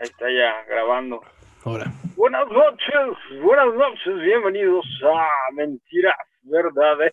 Ahí 0.00 0.06
está 0.06 0.26
ya, 0.30 0.64
grabando. 0.68 1.20
Ahora. 1.64 1.92
Buenas 2.14 2.46
noches, 2.48 3.42
buenas 3.42 3.74
noches, 3.74 4.14
bienvenidos 4.22 4.86
a 5.04 5.52
Mentiras 5.54 6.14
Verdades. 6.42 7.12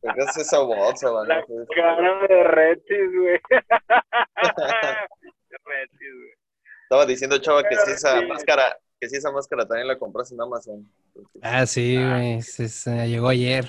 ¿Por 0.00 0.14
qué 0.14 0.22
haces 0.22 0.46
esa 0.46 0.60
voz? 0.60 1.02
La 1.26 1.44
cara 1.74 2.26
de 2.28 2.44
Retis, 2.44 3.10
güey. 3.18 3.40
Retis, 5.64 5.98
güey. 5.98 6.32
Estaba 6.84 7.06
diciendo, 7.06 7.38
chava, 7.38 7.64
que 7.64 7.74
si 7.74 7.90
esa 7.90 8.22
máscara, 8.22 8.76
que 9.00 9.08
si 9.08 9.16
esa 9.16 9.32
máscara 9.32 9.66
también 9.66 9.88
la 9.88 9.98
compras 9.98 10.30
en 10.30 10.40
Amazon. 10.40 10.88
Ah, 11.42 11.66
sí, 11.66 11.96
güey. 11.96 12.40
Se, 12.42 12.68
se 12.68 13.08
llegó 13.08 13.28
ayer. 13.28 13.68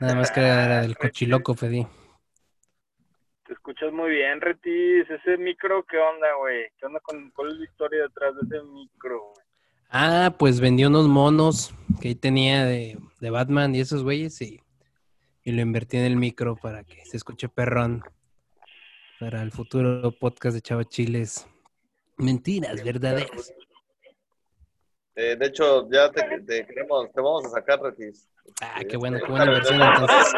Nada 0.00 0.16
más 0.16 0.32
que 0.32 0.40
era 0.40 0.80
del 0.80 0.96
cochiloco, 0.96 1.54
pedí. 1.54 1.86
Te 3.50 3.54
escuchas 3.54 3.92
muy 3.92 4.10
bien, 4.10 4.40
Retis. 4.40 5.10
Ese 5.10 5.36
micro, 5.36 5.84
¿qué 5.84 5.98
onda, 5.98 6.28
güey? 6.38 6.66
¿Qué 6.78 6.86
onda 6.86 7.00
con 7.00 7.30
cuál 7.30 7.48
es 7.50 7.54
la 7.58 7.64
historia 7.64 8.02
detrás 8.04 8.32
de 8.36 8.42
ese 8.56 8.64
micro, 8.64 9.18
güey? 9.32 9.44
Ah, 9.90 10.32
pues 10.38 10.60
vendió 10.60 10.86
unos 10.86 11.08
monos 11.08 11.74
que 12.00 12.06
ahí 12.10 12.14
tenía 12.14 12.64
de, 12.64 12.96
de 13.18 13.30
Batman 13.30 13.74
y 13.74 13.80
esos 13.80 14.04
güeyes 14.04 14.40
y, 14.40 14.60
y 15.42 15.50
lo 15.50 15.62
invertí 15.62 15.96
en 15.96 16.04
el 16.04 16.14
micro 16.14 16.54
para 16.54 16.84
que 16.84 17.04
se 17.06 17.16
escuche 17.16 17.48
perrón. 17.48 18.04
Para 19.18 19.42
el 19.42 19.50
futuro 19.50 20.12
podcast 20.12 20.54
de 20.54 20.60
Chava 20.62 20.84
Chiles. 20.84 21.48
Mentiras 22.18 22.84
verdaderas. 22.84 23.52
Eh, 25.16 25.34
de 25.34 25.46
hecho, 25.46 25.90
ya 25.90 26.08
te, 26.12 26.22
te 26.42 26.64
queremos, 26.68 27.10
te 27.12 27.20
vamos 27.20 27.44
a 27.46 27.48
sacar, 27.48 27.80
Retis. 27.82 28.30
Ah, 28.62 28.74
Este, 28.76 28.86
qué 28.86 28.96
bueno, 28.96 29.18
qué 29.18 29.26
buena 29.28 29.46
versión 29.50 29.80
reunión- 29.80 30.02
entonces. 30.02 30.32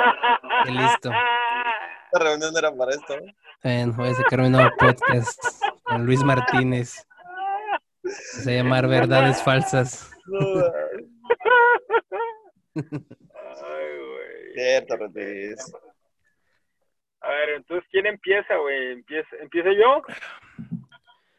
Qué 0.64 0.70
listo. 0.70 1.10
Esta 2.12 2.26
reunión 2.26 2.54
era 2.54 2.70
para 2.70 2.90
esto. 2.90 3.16
¿no? 3.16 3.32
Bueno, 3.62 3.94
voy 3.96 4.10
a 4.10 4.14
sacar 4.14 4.40
un 4.40 4.52
nuevo 4.52 4.70
podcast 4.78 5.42
con 5.82 6.04
Luis 6.04 6.22
Martínez. 6.22 7.06
Se 8.04 8.52
a 8.52 8.62
llamar 8.62 8.86
Verdades 8.86 9.42
Falsas. 9.42 10.12
Ay, 12.74 12.82
güey. 12.84 14.52
Cierto, 14.52 14.96
Retis. 14.98 15.74
A 17.22 17.30
ver, 17.30 17.48
entonces, 17.56 17.88
¿quién 17.90 18.04
empieza, 18.04 18.56
güey? 18.56 18.92
¿Empieza, 18.92 19.34
¿Empiezo 19.40 19.70
yo? 19.72 20.02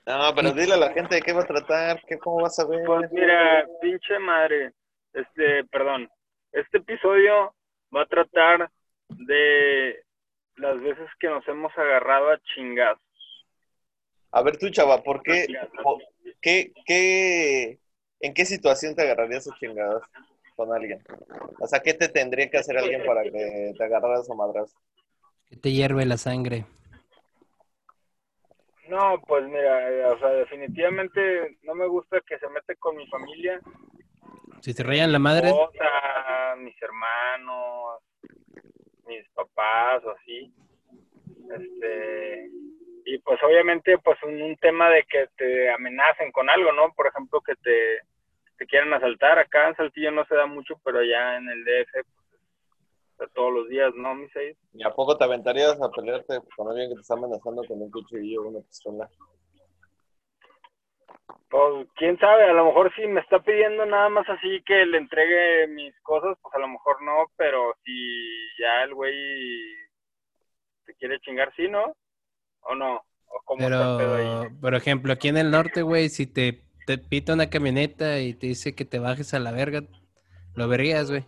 No, 0.07 0.33
pero 0.35 0.53
dile 0.53 0.73
a 0.73 0.77
la 0.77 0.91
gente 0.91 1.15
de 1.15 1.21
qué 1.21 1.33
va 1.33 1.41
a 1.41 1.45
tratar, 1.45 2.01
qué, 2.07 2.17
cómo 2.17 2.41
vas 2.41 2.57
a 2.57 2.65
ver. 2.65 2.83
Pues 2.83 3.11
mira, 3.11 3.63
pinche 3.79 4.17
madre. 4.17 4.71
Este, 5.13 5.65
perdón. 5.65 6.09
Este 6.51 6.79
episodio 6.79 7.53
va 7.95 8.01
a 8.01 8.07
tratar 8.07 8.71
de 9.09 10.03
las 10.57 10.79
veces 10.81 11.09
que 11.19 11.27
nos 11.29 11.47
hemos 11.47 11.75
agarrado 11.77 12.31
a 12.31 12.39
chingazos. 12.55 13.01
A 14.31 14.41
ver 14.41 14.57
tú, 14.57 14.69
chava, 14.69 15.03
¿por 15.03 15.21
qué, 15.21 15.47
o- 15.83 15.99
qué, 16.41 16.73
qué, 16.85 17.79
en 18.19 18.33
qué 18.33 18.45
situación 18.45 18.95
te 18.95 19.03
agarrarías 19.03 19.47
a 19.47 19.55
chingadas 19.59 20.01
con 20.55 20.73
alguien? 20.73 21.03
O 21.59 21.67
sea, 21.67 21.81
¿qué 21.81 21.93
te 21.93 22.09
tendría 22.09 22.49
que 22.49 22.57
hacer 22.57 22.77
alguien 22.77 23.05
para 23.05 23.23
que 23.23 23.73
te 23.77 23.83
agarraras 23.83 24.29
a 24.29 24.33
madras? 24.33 24.75
Que 25.47 25.57
te 25.57 25.71
hierve 25.71 26.05
la 26.05 26.17
sangre. 26.17 26.65
No, 28.89 29.21
pues 29.27 29.45
mira, 29.45 29.89
eh, 29.89 30.05
o 30.05 30.19
sea, 30.19 30.29
definitivamente 30.29 31.57
no 31.63 31.73
me 31.73 31.87
gusta 31.87 32.19
que 32.27 32.37
se 32.37 32.49
mete 32.49 32.75
con 32.75 32.95
mi 32.97 33.07
familia, 33.07 33.59
Si 34.61 34.73
te 34.73 34.83
rayan 34.83 35.11
la 35.11 35.19
madre, 35.19 35.51
mis 36.57 36.81
hermanos, 36.81 38.01
mis 39.17 39.29
papás 39.29 40.03
o 40.05 40.11
así. 40.11 40.53
Este, 41.49 42.49
y 43.05 43.17
pues 43.19 43.41
obviamente 43.43 43.97
pues 43.97 44.17
un, 44.23 44.55
tema 44.57 44.89
de 44.89 45.03
que 45.03 45.27
te 45.37 45.69
amenacen 45.71 46.31
con 46.31 46.49
algo, 46.49 46.71
¿no? 46.71 46.93
Por 46.93 47.07
ejemplo, 47.07 47.41
que 47.41 47.55
te, 47.55 47.99
te 48.57 48.65
quieran 48.65 48.93
asaltar. 48.93 49.39
Acá 49.39 49.67
en 49.67 49.75
Saltillo 49.75 50.11
no 50.11 50.25
se 50.25 50.35
da 50.35 50.45
mucho, 50.45 50.79
pero 50.83 50.99
allá 50.99 51.37
en 51.37 51.49
el 51.49 51.63
DF 51.65 52.05
pues, 53.17 53.33
todos 53.33 53.53
los 53.53 53.69
días, 53.69 53.93
¿no, 53.95 54.15
mis 54.15 54.31
seis? 54.31 54.57
¿Y 54.73 54.83
a 54.83 54.89
poco 54.91 55.17
te 55.17 55.23
aventarías 55.23 55.81
a 55.81 55.89
pelearte 55.91 56.39
con 56.55 56.69
alguien 56.69 56.89
que 56.89 56.95
te 56.95 57.01
está 57.01 57.13
amenazando 57.13 57.63
con 57.67 57.81
un 57.81 57.91
cuchillo 57.91 58.41
o 58.41 58.47
una 58.49 58.59
pistola? 58.61 59.09
Pues 61.53 61.87
quién 61.97 62.17
sabe, 62.17 62.45
a 62.45 62.53
lo 62.53 62.65
mejor 62.65 62.91
si 62.95 63.05
me 63.05 63.21
está 63.21 63.37
pidiendo 63.37 63.85
nada 63.85 64.09
más 64.09 64.27
así 64.27 64.63
que 64.65 64.87
le 64.87 64.97
entregue 64.97 65.67
mis 65.67 65.93
cosas, 66.01 66.35
pues 66.41 66.51
a 66.55 66.57
lo 66.57 66.67
mejor 66.67 66.99
no, 67.03 67.29
pero 67.37 67.75
si 67.85 67.93
ya 68.59 68.83
el 68.83 68.95
güey 68.95 69.13
te 70.87 70.95
quiere 70.95 71.19
chingar, 71.19 71.53
sí, 71.55 71.67
¿no? 71.67 71.95
¿O 72.61 72.73
no? 72.73 72.95
¿O 73.27 73.41
cómo 73.45 73.61
está 73.61 73.91
el 73.91 73.97
pedo 73.99 74.15
ahí? 74.15 74.47
pero, 74.47 74.61
por 74.61 74.73
ejemplo, 74.73 75.13
aquí 75.13 75.27
en 75.27 75.37
el 75.37 75.51
norte, 75.51 75.83
güey, 75.83 76.09
si 76.09 76.25
te, 76.25 76.63
te 76.87 76.97
pita 76.97 77.35
una 77.35 77.51
camioneta 77.51 78.19
y 78.19 78.33
te 78.33 78.47
dice 78.47 78.73
que 78.73 78.85
te 78.85 78.97
bajes 78.97 79.35
a 79.35 79.39
la 79.39 79.51
verga, 79.51 79.83
lo 80.55 80.67
verías, 80.67 81.11
güey. 81.11 81.23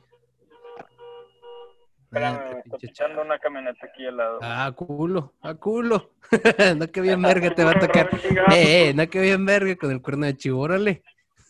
Espérame, 2.06 2.38
Ah, 2.40 2.52
me 2.54 2.60
está 2.60 2.78
pichando 2.78 3.22
una 3.22 3.40
camioneta 3.40 3.86
aquí 3.86 4.06
al 4.06 4.18
lado. 4.18 4.40
Ah, 4.42 4.72
culo, 4.76 5.34
a 5.42 5.54
culo. 5.56 6.12
no 6.78 6.88
que 6.92 7.02
bien 7.02 7.22
verga 7.22 7.54
te 7.54 7.64
va 7.64 7.72
a 7.72 7.80
tocar. 7.80 8.10
Eh, 8.54 8.90
eh, 8.90 8.94
no 8.96 9.08
que 9.10 9.20
bien 9.20 9.46
verga 9.46 9.76
con 9.76 9.92
el 9.92 10.02
cuerno 10.02 10.26
de 10.26 10.38
chivo, 10.38 10.62
órale. 10.62 11.04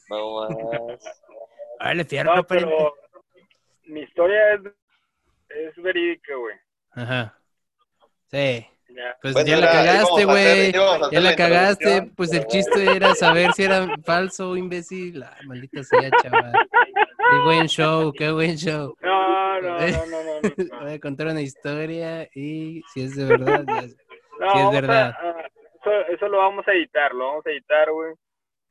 No 0.10 0.42
más. 0.42 1.22
Órale, 1.80 2.06
fierro, 2.06 2.36
No, 2.36 2.44
pero 2.44 2.94
mi 3.86 4.02
historia 4.02 4.54
es, 4.54 4.62
es 5.50 5.76
verídica, 5.84 6.36
güey. 6.36 6.56
Ajá. 6.92 7.38
Sí. 8.32 8.66
Pues 9.22 9.34
Bueno, 9.34 9.48
ya 9.50 9.58
la 9.58 9.72
cagaste, 9.72 10.26
güey. 10.26 10.72
Ya 11.12 11.20
la 11.20 11.36
cagaste. 11.36 12.12
Pues 12.16 12.34
el 12.34 12.46
chiste 12.48 12.84
era 12.96 13.14
saber 13.16 13.52
si 13.54 13.64
era 13.64 13.88
falso 14.06 14.52
o 14.52 14.58
imbécil. 14.58 15.24
Ah, 15.24 15.36
maldita 15.46 15.84
sea, 15.84 16.10
chaval. 16.22 16.52
Qué 17.32 17.40
buen 17.44 17.68
show, 17.68 18.12
qué 18.14 18.32
buen 18.32 18.56
show. 18.56 18.96
No, 19.02 19.62
no, 19.62 19.80
no, 19.80 19.80
no, 19.80 20.06
no. 20.08 20.42
no. 20.58 20.80
Voy 20.82 20.94
a 20.94 21.00
contar 21.00 21.28
una 21.28 21.42
historia 21.42 22.30
y 22.36 22.82
si 22.94 23.04
es 23.04 23.16
de 23.16 23.26
verdad, 23.26 23.64
ya. 23.68 23.82
No, 24.40 24.52
Sí, 24.52 24.60
es 24.60 24.66
a- 24.66 24.70
verdad. 24.72 25.10
a- 25.20 25.46
eso, 25.82 25.92
eso 26.16 26.28
lo 26.30 26.38
vamos 26.40 26.68
a 26.68 26.72
editar, 26.74 27.14
lo 27.14 27.28
vamos 27.28 27.46
a 27.46 27.52
editar, 27.52 27.92
güey. 27.92 28.14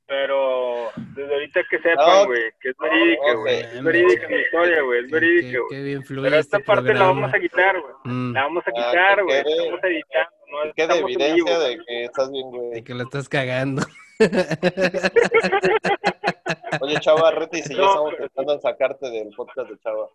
Pero 0.06 0.90
desde 1.14 1.32
ahorita 1.32 1.60
que 1.70 1.78
sepan, 1.78 2.06
No, 2.06 2.26
güey, 2.26 2.42
que 2.60 2.68
es 2.68 2.76
verídica, 2.78 3.34
güey. 3.36 3.60
Es 3.60 3.82
verídica 3.82 4.28
mi 4.28 4.36
historia, 4.36 4.82
güey, 4.82 5.04
es 5.04 5.10
verídica, 5.10 5.58
güey. 5.60 5.68
qué 5.70 5.82
bien 5.82 6.04
fluye 6.04 6.28
Pero 6.28 6.40
esta 6.40 6.56
este 6.58 6.66
parte 6.66 6.92
la 6.94 7.06
vamos 7.06 7.32
a 7.32 7.40
quitar, 7.40 7.80
güey. 7.80 7.94
Mm, 8.04 8.32
La 8.34 8.42
vamos 8.42 8.64
a 8.66 8.70
Ah, 8.70 8.72
quitar, 8.74 9.22
güey. 9.24 9.42
quede- 9.42 9.56
Estamos 9.56 9.80
editando, 9.84 10.30
no 10.50 10.58
Que 10.74 10.86
de 10.86 10.98
evidencia 10.98 11.58
de 11.58 11.78
que 11.86 12.04
estás 12.04 12.30
bien, 12.30 12.50
de 12.52 12.58
güey. 12.58 12.84
que 12.84 12.92
lo 12.94 13.02
estás 13.04 13.28
cagando. 13.30 13.82
Oye, 16.80 16.98
Chava, 17.00 17.30
Reti, 17.30 17.62
si 17.62 17.74
ya 17.74 17.82
estamos 17.82 18.12
pero- 18.14 18.28
pensando 18.28 18.52
en 18.54 18.60
sacarte 18.60 19.10
del 19.10 19.28
podcast 19.34 19.70
de 19.70 19.78
Chava. 19.78 20.08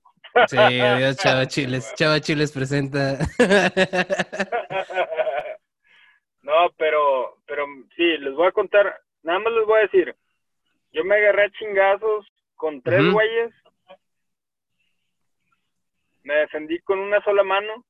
Sí, 0.47 0.57
adiós, 0.57 1.17
Chava 1.17 1.47
Chiles. 1.47 1.93
Chava 1.95 2.19
Chiles 2.21 2.51
presenta. 2.51 3.17
no, 6.43 6.69
pero, 6.77 7.39
pero 7.47 7.65
sí, 7.95 8.17
les 8.19 8.33
voy 8.35 8.47
a 8.47 8.51
contar, 8.51 9.01
nada 9.23 9.39
más 9.39 9.53
les 9.53 9.65
voy 9.65 9.79
a 9.79 9.83
decir, 9.83 10.15
yo 10.91 11.03
me 11.03 11.15
agarré 11.15 11.45
a 11.45 11.51
chingazos 11.51 12.27
con 12.55 12.81
tres 12.81 13.01
Ujú. 13.01 13.11
güeyes, 13.13 13.53
me 16.23 16.33
defendí 16.35 16.79
con 16.79 16.99
una 16.99 17.23
sola 17.23 17.43
mano 17.43 17.85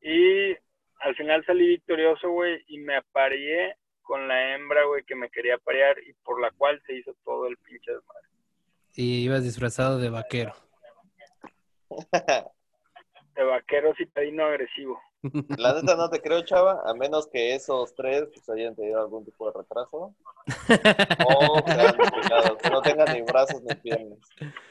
y 0.00 0.52
al 1.00 1.14
final 1.16 1.44
salí 1.44 1.66
victorioso, 1.68 2.30
güey, 2.30 2.62
y 2.68 2.78
me 2.78 2.96
apareé 2.96 3.76
con 4.02 4.28
la 4.28 4.54
hembra, 4.54 4.84
güey, 4.84 5.02
que 5.04 5.14
me 5.16 5.28
quería 5.30 5.58
parear 5.58 5.98
y 6.06 6.12
por 6.24 6.40
la 6.40 6.50
cual 6.52 6.80
se 6.86 6.94
hizo 6.94 7.12
todo 7.24 7.48
el 7.48 7.56
pinche 7.58 7.92
desmadre. 7.92 8.28
y 8.94 9.24
ibas 9.24 9.42
disfrazado 9.44 9.98
de 9.98 10.08
vaquero. 10.10 10.54
De 13.34 13.44
vaquero 13.44 13.94
citadino 13.96 14.44
agresivo. 14.44 15.00
La 15.58 15.74
neta 15.74 15.96
no 15.96 16.08
te 16.10 16.20
creo, 16.20 16.42
Chava, 16.44 16.82
a 16.84 16.94
menos 16.94 17.26
que 17.28 17.54
esos 17.54 17.94
tres 17.94 18.24
pues, 18.32 18.48
hayan 18.50 18.74
tenido 18.74 19.00
algún 19.00 19.24
tipo 19.24 19.46
de 19.50 19.58
retraso 19.58 20.14
o 21.26 21.64
que 21.64 22.70
no 22.70 22.82
tengan 22.82 23.12
ni 23.14 23.22
brazos 23.22 23.62
ni 23.62 23.74
piernas. 23.76 24.18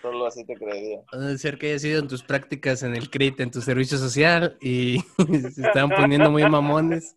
Solo 0.02 0.26
así 0.26 0.46
te 0.46 0.56
creería. 0.56 1.02
Puede 1.12 1.38
ser 1.38 1.58
que 1.58 1.68
haya 1.68 1.80
sido 1.80 2.00
en 2.00 2.08
tus 2.08 2.24
prácticas 2.24 2.84
en 2.84 2.96
el 2.96 3.10
CRIT, 3.10 3.40
en 3.42 3.52
tu 3.52 3.62
servicio 3.62 3.98
social, 3.98 4.58
y 4.62 5.00
se 5.54 5.62
estaban 5.66 5.90
poniendo 5.90 6.32
muy 6.32 6.48
mamones. 6.50 7.16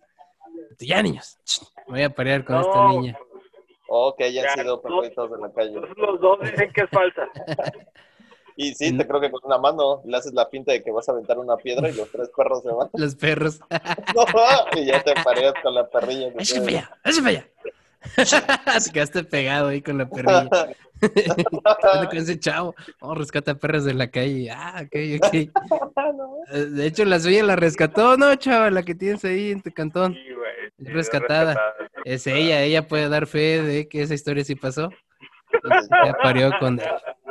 Ya, 0.80 1.02
niños, 1.02 1.38
me 1.88 1.94
voy 1.94 2.02
a 2.02 2.10
parear 2.10 2.44
con 2.44 2.56
esta 2.60 2.88
niña. 2.88 3.18
O 3.88 4.14
que 4.16 4.24
hayan 4.24 4.44
Ya, 4.44 4.62
sido 4.62 4.82
no. 4.84 5.00
perritos 5.00 5.30
de 5.30 5.38
la 5.38 5.52
calle. 5.52 5.80
Los 5.96 6.20
dos 6.20 6.38
dicen 6.42 6.70
que 6.72 6.82
es 6.82 6.90
falsa. 6.90 7.28
Y 8.60 8.74
sí, 8.74 8.92
te 8.98 9.06
creo 9.06 9.20
que 9.20 9.30
con 9.30 9.40
una 9.44 9.56
mano 9.56 10.02
le 10.04 10.16
haces 10.16 10.34
la 10.34 10.50
pinta 10.50 10.72
de 10.72 10.82
que 10.82 10.90
vas 10.90 11.08
a 11.08 11.12
aventar 11.12 11.38
una 11.38 11.56
piedra 11.56 11.88
y 11.88 11.94
los 11.94 12.10
tres 12.10 12.28
perros 12.36 12.64
se 12.64 12.72
van. 12.72 12.90
Los 12.92 13.14
perros. 13.14 13.60
y 14.76 14.84
ya 14.84 15.00
te 15.04 15.14
pareas 15.22 15.54
con 15.62 15.76
la 15.76 15.88
perrilla. 15.88 16.32
que 16.32 16.42
¡Échame 16.42 16.66
traes. 16.66 16.88
para 16.88 17.28
allá! 17.28 17.48
¡Échame 18.16 18.42
para 18.42 18.62
allá! 18.64 18.80
Te 18.84 18.90
quedaste 18.90 19.22
pegado 19.22 19.68
ahí 19.68 19.80
con 19.80 19.96
la 19.96 20.10
perrilla. 20.10 20.48
Con 22.10 22.18
ese 22.18 22.40
chavo. 22.40 22.74
Oh, 22.98 23.14
rescata 23.14 23.54
perros 23.54 23.84
de 23.84 23.94
la 23.94 24.10
calle. 24.10 24.50
Ah, 24.50 24.82
ok, 24.82 25.22
ok. 25.22 26.52
De 26.52 26.86
hecho, 26.86 27.04
la 27.04 27.20
suya 27.20 27.44
la 27.44 27.54
rescató, 27.54 28.16
¿no, 28.16 28.34
chava? 28.34 28.72
La 28.72 28.82
que 28.82 28.96
tienes 28.96 29.24
ahí 29.24 29.52
en 29.52 29.62
tu 29.62 29.70
cantón. 29.70 30.14
Sí, 30.14 30.34
güey. 30.34 30.92
Rescatada. 30.92 31.56
Es 32.04 32.26
ella, 32.26 32.62
ella 32.62 32.88
puede 32.88 33.08
dar 33.08 33.28
fe 33.28 33.62
de 33.62 33.86
que 33.86 34.02
esa 34.02 34.14
historia 34.14 34.42
sí 34.42 34.56
pasó. 34.56 34.90
Ya 36.04 36.12
parió 36.14 36.50
con 36.58 36.80
él. 36.80 36.86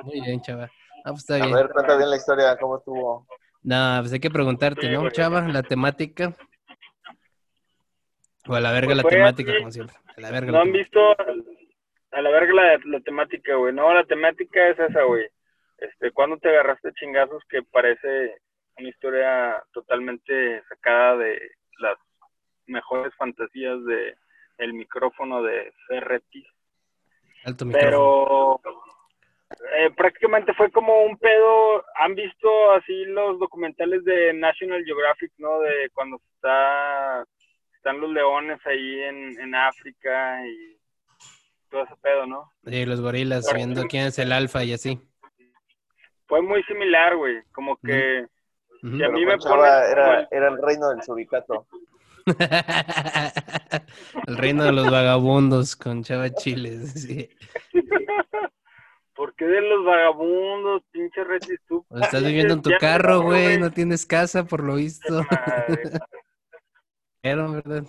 Muy 0.05 0.21
bien, 0.21 0.41
chava. 0.41 0.71
Ah, 1.07 1.11
pues 1.11 1.19
está 1.19 1.35
A 1.35 1.37
bien. 1.37 1.53
ver, 1.53 1.69
cuenta 1.69 1.95
bien 1.95 2.09
la 2.09 2.17
historia, 2.17 2.57
cómo 2.57 2.77
estuvo. 2.79 3.25
No, 3.63 3.97
pues 4.01 4.11
hay 4.11 4.19
que 4.19 4.29
preguntarte, 4.29 4.89
¿no, 4.89 5.09
chava? 5.09 5.47
La 5.47 5.63
temática. 5.63 6.35
O 8.45 8.55
a 8.55 8.59
la 8.59 8.73
verga 8.73 8.87
Pues 8.93 8.97
la 8.97 9.03
temática, 9.09 9.51
así. 9.51 9.59
como 9.59 9.71
siempre. 9.71 9.95
A 10.17 10.19
la 10.21 10.31
verga 10.31 10.51
¿No 10.51 10.57
la 10.57 10.63
han 10.63 10.71
visto 10.73 10.99
a 12.11 12.21
la 12.21 12.29
verga 12.29 12.53
la, 12.53 12.79
la 12.85 12.99
temática, 12.99 13.55
güey? 13.55 13.73
No, 13.73 13.93
la 13.93 14.03
temática 14.03 14.67
es 14.67 14.77
esa, 14.79 15.03
güey. 15.03 15.25
Este, 15.77 16.11
¿cuándo 16.11 16.37
te 16.39 16.49
agarraste 16.49 16.91
chingazos 16.93 17.41
que 17.49 17.63
parece 17.63 18.41
una 18.77 18.89
historia 18.89 19.63
totalmente 19.71 20.61
sacada 20.67 21.17
de 21.17 21.39
las 21.79 21.97
mejores 22.65 23.13
fantasías 23.15 23.81
de 23.85 24.13
el 24.57 24.73
micrófono 24.73 25.41
de 25.41 25.71
Ferretti? 25.87 26.45
Alto 27.45 27.63
micrófono. 27.63 28.59
Pero 28.61 28.76
eh, 29.75 29.91
prácticamente 29.95 30.53
fue 30.53 30.71
como 30.71 31.03
un 31.03 31.17
pedo. 31.17 31.83
¿Han 31.95 32.15
visto 32.15 32.71
así 32.71 33.05
los 33.05 33.39
documentales 33.39 34.03
de 34.03 34.33
National 34.33 34.83
Geographic, 34.83 35.31
no? 35.37 35.59
De 35.59 35.89
cuando 35.93 36.19
está 36.35 37.25
están 37.75 38.01
los 38.01 38.11
leones 38.11 38.59
ahí 38.65 39.03
en, 39.03 39.39
en 39.39 39.55
África 39.55 40.45
y 40.45 40.77
todo 41.69 41.83
ese 41.83 41.95
pedo, 42.01 42.25
¿no? 42.25 42.51
Sí, 42.65 42.85
los 42.85 43.01
gorilas 43.01 43.51
viendo 43.53 43.85
quién 43.85 44.07
es 44.07 44.19
el 44.19 44.31
alfa 44.31 44.63
y 44.63 44.73
así. 44.73 44.99
Fue 46.27 46.41
muy 46.41 46.63
similar, 46.63 47.15
güey. 47.15 47.41
Como 47.51 47.77
que. 47.77 48.25
Y 48.83 49.03
a 49.03 49.09
mí 49.09 49.25
me 49.25 49.33
era, 49.33 50.27
era 50.29 50.49
el 50.49 50.61
reino 50.61 50.89
del 50.89 51.01
suricato. 51.01 51.65
el 54.27 54.37
reino 54.37 54.65
de 54.65 54.71
los 54.71 54.91
vagabundos 54.91 55.75
con 55.75 56.03
Chava 56.03 56.29
Chiles. 56.29 56.93
sí. 56.93 57.29
¿Por 59.17 59.33
qué 59.33 59.45
de 59.45 59.61
los 59.61 59.83
vagabundos, 59.83 60.83
pinche 60.91 61.23
Retis, 61.23 61.59
tú? 61.67 61.83
O 61.89 61.97
estás 61.97 62.23
viviendo 62.23 62.53
en 62.53 62.61
tu 62.61 62.69
carro, 62.79 63.21
güey, 63.21 63.57
no 63.57 63.71
tienes 63.71 64.05
casa 64.05 64.45
por 64.45 64.63
lo 64.63 64.75
visto. 64.75 65.23
Madre. 65.31 65.99
Pero, 67.21 67.51
¿verdad? 67.51 67.83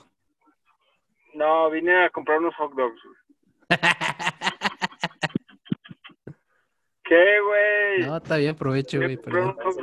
No, 1.34 1.68
vine 1.70 2.06
a 2.06 2.10
comprar 2.10 2.38
unos 2.38 2.54
hot 2.56 2.72
dogs. 2.72 2.98
güey. 3.04 3.16
¿Qué, 7.04 7.40
güey? 7.40 8.06
No, 8.08 8.16
está 8.16 8.38
bien, 8.38 8.56
provecho, 8.56 8.98
Vine 8.98 9.16
güey, 9.16 9.44
dogs, 9.44 9.76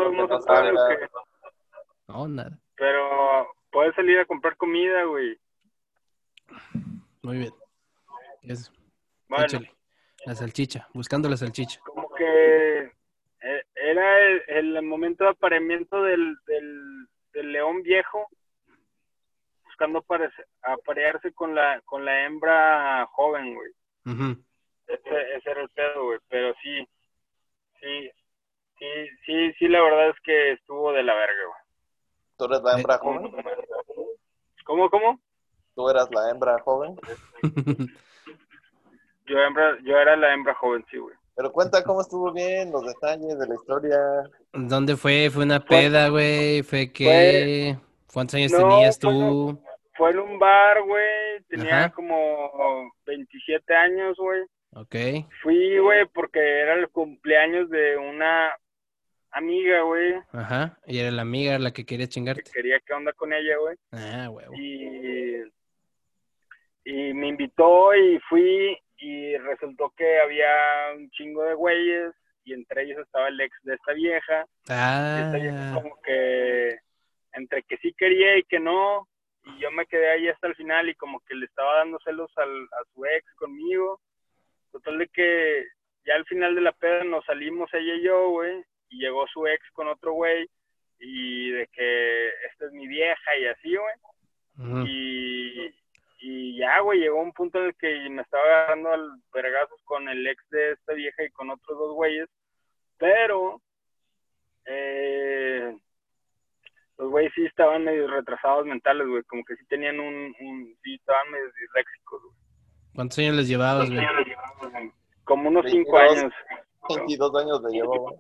no 2.08 2.28
nada. 2.28 2.58
Pero 2.76 3.48
puedes 3.72 3.94
salir 3.94 4.18
a 4.18 4.26
comprar 4.26 4.58
comida, 4.58 5.04
güey. 5.04 5.40
Muy 7.22 7.38
bien. 7.38 7.54
Es, 8.42 8.72
Bueno, 9.30 9.46
échale. 9.46 9.76
La 10.26 10.36
salchicha, 10.36 10.88
buscando 10.94 11.30
la 11.30 11.38
salchicha. 11.38 11.80
como 11.82 12.10
que 12.16 12.80
eh, 13.42 13.64
era 13.76 14.20
el, 14.28 14.44
el 14.76 14.82
momento 14.84 15.24
de 15.24 15.30
apareamiento 15.32 16.02
del, 16.04 16.36
del, 16.48 17.08
del 17.34 17.52
león 17.52 17.84
viejo 17.84 18.28
buscando 19.64 20.00
aparecer- 20.00 20.48
aparearse 20.64 21.34
con 21.34 21.54
la 21.54 21.82
con 21.82 22.06
la 22.06 22.26
hembra 22.26 23.06
joven, 23.12 23.54
güey. 23.56 23.72
Ese, 24.88 25.36
ese 25.38 25.52
era 25.52 25.62
el 25.62 25.70
pedo, 25.70 26.06
güey. 26.06 26.20
Pero 26.30 26.54
sí, 26.62 26.88
sí, 27.82 28.10
sí, 28.80 28.86
sí, 29.26 29.54
sí, 29.60 29.68
la 29.68 29.82
verdad 29.84 30.10
es 30.10 30.16
que 30.24 30.54
estuvo 30.54 30.92
de 30.94 31.04
la 31.04 31.14
verga, 31.14 31.46
güey. 31.48 31.60
¿Tú 32.38 32.46
eres 32.46 32.62
la 32.64 32.78
hembra 32.78 32.98
joven? 32.98 33.32
¿Cómo, 34.66 34.90
cómo? 34.90 35.20
¿Tú 35.76 35.90
eras 35.90 36.10
la 36.12 36.30
hembra 36.32 36.58
joven? 36.60 36.96
Yo, 39.28 39.38
hembra, 39.40 39.78
yo 39.84 39.98
era 39.98 40.16
la 40.16 40.34
hembra 40.34 40.54
joven, 40.56 40.86
sí, 40.90 40.98
güey. 40.98 41.16
Pero 41.36 41.52
cuenta 41.52 41.84
cómo 41.84 42.02
estuvo 42.02 42.32
bien, 42.32 42.72
los 42.72 42.86
detalles 42.86 43.38
de 43.38 43.48
la 43.48 43.56
historia. 43.56 43.98
¿Dónde 44.54 44.96
fue? 44.96 45.30
¿Fue 45.30 45.44
una 45.44 45.60
peda, 45.60 46.08
güey? 46.10 46.64
¿Fue 46.64 46.92
que... 46.94 47.78
¿Cuántos 48.14 48.36
años 48.36 48.54
No, 48.54 48.70
tenías 48.70 48.98
tú? 48.98 49.62
Fue 49.98 50.12
en 50.12 50.20
un 50.20 50.40
bar, 50.40 50.82
güey. 50.84 51.42
Tenía 51.50 51.80
Ajá. 51.80 51.90
como 51.92 52.90
27 53.06 53.76
años, 53.76 54.16
güey. 54.18 54.42
Ok. 54.74 54.96
Fui, 55.42 55.78
güey, 55.80 56.06
porque 56.14 56.40
era 56.40 56.76
el 56.76 56.88
cumpleaños 56.90 57.70
de 57.70 57.98
una 57.98 58.52
amiga, 59.32 59.82
güey, 59.82 60.14
Ajá. 60.32 60.78
Y 60.86 61.00
era 61.00 61.12
la 61.12 61.24
amiga 61.24 61.60
la 61.60 61.72
que 61.74 61.86
quería 61.86 62.06
que 62.06 62.12
chingarte. 62.12 62.52
quería 62.54 62.80
que 62.80 62.94
onda 62.94 63.12
con 63.12 63.34
ella, 63.34 63.58
güey. 63.58 63.76
Ah, 63.92 64.30
huevo. 64.30 64.54
Y, 64.56 65.42
y 66.86 67.14
me 67.14 67.28
invitó 67.28 67.94
y 67.96 68.18
fui 68.30 68.78
y 68.98 69.38
resultó 69.38 69.94
que 69.96 70.20
había 70.20 70.48
un 70.96 71.10
chingo 71.12 71.44
de 71.44 71.54
güeyes 71.54 72.14
y 72.44 72.54
entre 72.54 72.84
ellos 72.84 73.00
estaba 73.00 73.28
el 73.28 73.40
ex 73.42 73.56
de 73.64 73.76
esta 73.76 73.94
vieja. 73.94 74.46
Y 74.68 74.72
esta 74.72 75.38
vieja 75.42 75.72
Ah, 75.72 75.74
como 75.76 76.00
que 76.02 76.78
entre 77.34 77.64
que 77.64 77.78
sí 77.78 77.94
quería 77.98 78.38
y 78.38 78.44
que 78.44 78.60
no. 78.60 79.08
Y 79.44 79.60
yo 79.60 79.70
me 79.72 79.86
quedé 79.86 80.10
ahí 80.10 80.28
hasta 80.28 80.48
el 80.48 80.56
final 80.56 80.90
y 80.90 80.96
como 80.96 81.20
que 81.22 81.36
le 81.36 81.46
estaba 81.46 81.78
dando 81.78 82.00
celos 82.04 82.32
al, 82.38 82.64
a 82.64 82.84
su 82.94 83.06
ex 83.06 83.34
conmigo. 83.36 84.00
Total 84.72 84.98
de 84.98 85.08
que 85.10 85.66
ya 86.06 86.16
al 86.16 86.26
final 86.26 86.56
de 86.56 86.62
la 86.62 86.72
peda 86.72 87.04
nos 87.04 87.26
salimos 87.26 87.70
ella 87.74 87.96
y 87.96 88.04
yo, 88.04 88.30
güey. 88.30 88.64
Y 88.90 89.00
llegó 89.00 89.28
su 89.28 89.46
ex 89.48 89.64
con 89.74 89.88
otro 89.88 90.14
güey. 90.14 90.48
Y 91.00 91.50
de 91.52 91.68
que 91.68 92.30
esta 92.52 92.66
es 92.68 92.72
mi 92.72 92.88
vieja 92.88 93.38
y 93.38 93.46
así, 93.48 93.76
güey. 93.76 93.96
ujú. 94.70 94.86
Y, 94.88 95.76
y 96.28 96.58
ya, 96.58 96.80
güey, 96.80 97.02
llegó 97.02 97.22
un 97.22 97.34
punto 97.34 97.60
en 97.60 97.66
el 97.66 97.76
que 97.76 98.10
me 98.10 98.24
estaba 98.24 98.44
agarrando 98.44 98.92
al 98.92 99.12
vergazos 99.32 99.80
con 99.84 100.10
el 100.10 100.26
ex 100.26 100.44
de 100.50 100.72
esta 100.72 100.94
vieja 100.94 101.24
y 101.24 101.30
con 101.30 101.52
otros 101.52 101.78
dos 101.78 101.94
güeyes. 101.94 102.28
Pero, 102.98 103.62
eh, 104.66 105.78
los 106.98 107.12
güeyes 107.12 107.32
sí 107.36 107.46
estaban 107.46 107.84
medio 107.84 108.08
retrasados 108.08 108.66
mentales, 108.66 109.08
güey. 109.08 109.22
Como 109.26 109.46
que 109.46 109.56
sí 109.56 109.68
tenían 109.68 110.00
un, 110.00 110.36
un 110.40 110.76
sí 110.82 110.96
estaban 110.96 111.30
medio 111.30 111.46
disléxicos, 111.62 112.24
güey. 112.24 112.36
¿Cuántos 112.96 113.20
años 113.20 113.36
les 113.36 113.48
llevabas, 113.48 113.88
güey? 113.92 114.92
Como 115.26 115.50
unos 115.50 115.70
cinco 115.70 115.92
22. 115.92 116.24
años. 116.24 116.34
22 116.90 117.36
años 117.36 117.62
le 117.62 117.70
llevaba. 117.70 118.12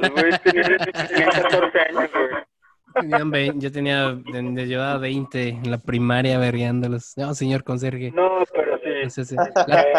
Los 0.00 0.10
güeyes 0.10 0.42
tenían 0.42 1.30
14 1.30 1.78
años, 1.78 2.10
güey. 2.12 2.51
Tenían 2.94 3.60
yo 3.60 3.72
tenía, 3.72 4.12
de- 4.12 4.42
les 4.42 4.68
llevaba 4.68 4.98
20 4.98 5.48
en 5.48 5.70
la 5.70 5.78
primaria 5.78 6.38
vergueándolos. 6.38 7.14
No, 7.16 7.34
señor 7.34 7.64
conserje. 7.64 8.10
No, 8.12 8.44
pero 8.54 8.78
sí. 8.78 8.90
No 9.04 9.10
sé 9.10 9.24
si- 9.24 9.36
Eh, 9.36 9.92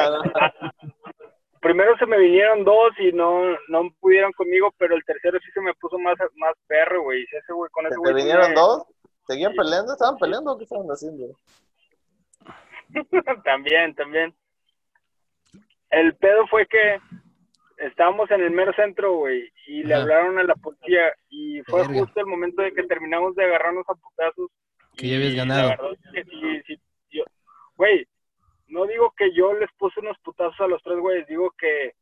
primero 1.62 1.98
se 1.98 2.06
me 2.06 2.18
vinieron 2.18 2.64
dos 2.64 2.92
y 3.00 3.12
no, 3.14 3.42
no 3.70 3.90
pudieron 4.00 4.32
conmigo, 4.34 4.74
pero 4.78 4.96
el 4.96 5.04
tercero 5.06 5.40
sí 5.44 5.52
se 5.54 5.62
me 5.62 5.74
puso 5.76 5.98
más, 6.00 6.16
más 6.36 6.54
perro, 6.68 7.04
güey. 7.04 7.24
Ese 7.24 7.54
güey 7.54 7.70
con 7.72 7.86
ese 7.86 7.96
¿Te, 7.96 8.00
güey. 8.00 8.14
te 8.14 8.20
sí 8.20 8.26
vinieron 8.26 8.50
me- 8.50 8.56
dos? 8.56 8.84
¿Seguían 9.28 9.54
peleando? 9.56 9.94
¿Estaban 9.94 10.18
peleando 10.18 10.52
o 10.52 10.58
qué 10.58 10.64
estaban 10.66 10.88
haciendo? 10.88 11.38
también, 13.46 13.96
también. 13.96 14.34
El 15.90 16.16
pedo 16.16 16.46
fue 16.48 16.66
que 16.68 17.00
estábamos 17.88 18.30
en 18.32 18.42
el 18.42 18.52
mero 18.52 18.74
centro, 18.74 19.14
güey, 19.18 19.52
y 19.68 19.84
le 19.84 19.94
Ajá. 19.94 20.04
hablaron 20.04 20.40
a 20.40 20.44
la 20.44 20.56
policía 20.56 21.14
y 21.30 21.62
fue 21.64 21.82
Verga. 21.82 22.00
justo 22.00 22.20
el 22.20 22.26
momento 22.28 22.62
de 22.62 22.74
que 22.74 22.84
terminamos 22.84 23.36
de 23.36 23.46
agarrarnos 23.46 23.86
a 23.90 23.96
putazos. 23.96 24.50
Que 24.96 25.10
ya 25.10 25.16
habías 25.18 25.36
ganado. 25.36 25.96
sí, 26.14 26.62
sí, 26.68 27.24
güey, 27.76 28.08
no 28.68 28.86
digo 28.86 29.14
que 29.18 29.34
yo 29.34 29.54
les 29.54 29.72
puse 29.78 30.00
unos 30.00 30.18
putazos 30.20 30.60
a 30.62 30.68
los 30.68 30.82
tres 30.84 30.98
güeyes, 31.00 31.28
digo 31.28 31.52
que 31.58 31.94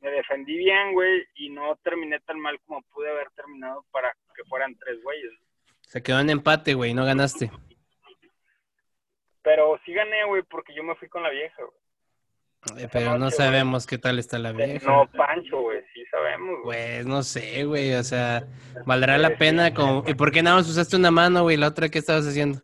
me 0.00 0.10
defendí 0.10 0.56
bien, 0.56 0.92
güey, 0.92 1.24
y 1.34 1.48
no 1.50 1.76
terminé 1.82 2.20
tan 2.20 2.38
mal 2.38 2.58
como 2.66 2.82
pude 2.92 3.10
haber 3.10 3.30
terminado 3.30 3.84
para 3.90 4.12
que 4.34 4.44
fueran 4.44 4.76
tres 4.76 5.02
güeyes. 5.02 5.32
Se 5.80 6.02
quedó 6.02 6.20
en 6.20 6.30
empate, 6.30 6.74
güey, 6.74 6.94
no 6.94 7.04
ganaste. 7.04 7.50
Pero 9.42 9.78
sí 9.84 9.92
gané, 9.92 10.24
güey, 10.24 10.42
porque 10.42 10.74
yo 10.74 10.82
me 10.82 10.94
fui 10.96 11.08
con 11.08 11.22
la 11.22 11.30
vieja, 11.30 11.62
güey. 11.62 11.78
Eh, 12.78 12.88
Pero 12.92 13.18
no 13.18 13.30
sabemos 13.30 13.86
qué 13.86 13.96
tal 13.98 14.18
está 14.18 14.38
la 14.38 14.52
vieja. 14.52 14.90
No, 14.90 15.06
Pancho, 15.16 15.60
güey, 15.60 15.80
sí 15.94 16.04
sabemos, 16.10 16.62
güey. 16.64 16.64
Pues 16.64 17.06
no 17.06 17.22
sé, 17.22 17.64
güey, 17.64 17.94
o 17.94 18.02
sea, 18.02 18.44
valdrá 18.84 19.18
la 19.18 19.36
pena 19.38 19.72
como... 19.72 20.02
¿Y 20.06 20.14
por 20.14 20.32
qué 20.32 20.42
nada 20.42 20.56
más 20.56 20.68
usaste 20.68 20.96
una 20.96 21.10
mano, 21.10 21.42
güey? 21.42 21.56
¿La 21.56 21.68
otra 21.68 21.88
qué 21.88 21.98
estabas 21.98 22.26
haciendo? 22.26 22.60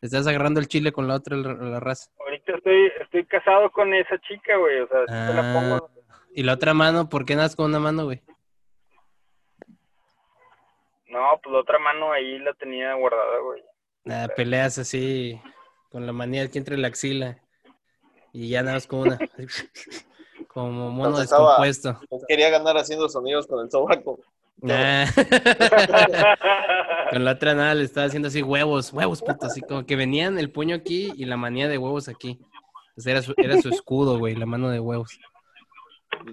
¿Le 0.00 0.06
estás 0.06 0.26
agarrando 0.26 0.60
el 0.60 0.68
chile 0.68 0.92
con 0.92 1.08
la 1.08 1.14
otra, 1.14 1.36
la, 1.36 1.54
la 1.54 1.80
raza? 1.80 2.10
Ahorita 2.20 2.52
estoy, 2.56 2.92
estoy 3.00 3.24
casado 3.26 3.70
con 3.70 3.94
esa 3.94 4.18
chica, 4.20 4.56
güey, 4.56 4.80
o 4.80 4.88
sea, 4.88 5.04
te 5.06 5.34
la 5.34 5.50
Ah, 5.50 5.54
pongo. 5.54 5.90
¿y 6.34 6.42
la 6.42 6.52
otra 6.52 6.74
mano? 6.74 7.08
¿Por 7.08 7.24
qué 7.24 7.34
nada 7.34 7.46
más 7.46 7.56
con 7.56 7.66
una 7.66 7.78
mano, 7.78 8.04
güey? 8.04 8.22
No, 11.08 11.40
pues 11.42 11.52
la 11.52 11.60
otra 11.60 11.78
mano 11.78 12.12
ahí 12.12 12.38
la 12.40 12.52
tenía 12.54 12.92
guardada, 12.94 13.38
güey. 13.42 13.62
Nada, 14.04 14.28
peleas 14.28 14.78
así, 14.78 15.40
con 15.90 16.04
la 16.06 16.12
manía 16.12 16.50
que 16.50 16.58
entre 16.58 16.76
la 16.76 16.88
axila. 16.88 17.38
Y 18.36 18.48
ya 18.50 18.62
nada 18.62 18.76
más 18.76 18.86
con 18.86 19.00
una. 19.00 19.18
Como 20.48 20.90
mono 20.90 21.08
Entonces 21.08 21.24
estaba- 21.24 21.58
descompuesto. 21.58 22.00
Pues 22.10 22.22
quería 22.28 22.50
ganar 22.50 22.76
haciendo 22.76 23.08
sonidos 23.08 23.46
con 23.46 23.64
el 23.64 23.70
sobaco. 23.70 24.20
Nah. 24.58 25.06
Con 27.10 27.24
la 27.24 27.32
otra 27.32 27.54
nada 27.54 27.74
le 27.74 27.84
estaba 27.84 28.06
haciendo 28.06 28.28
así 28.28 28.42
huevos, 28.42 28.92
huevos, 28.92 29.22
puto, 29.22 29.46
así 29.46 29.60
como 29.60 29.84
que 29.86 29.96
venían 29.96 30.38
el 30.38 30.50
puño 30.50 30.76
aquí 30.76 31.12
y 31.16 31.24
la 31.26 31.36
manía 31.36 31.68
de 31.68 31.78
huevos 31.78 32.08
aquí. 32.08 32.40
Entonces 32.90 33.06
era 33.06 33.22
su, 33.22 33.34
era 33.36 33.60
su 33.60 33.68
escudo, 33.68 34.18
güey, 34.18 34.34
la 34.34 34.46
mano 34.46 34.70
de 34.70 34.80
huevos. 34.80 35.18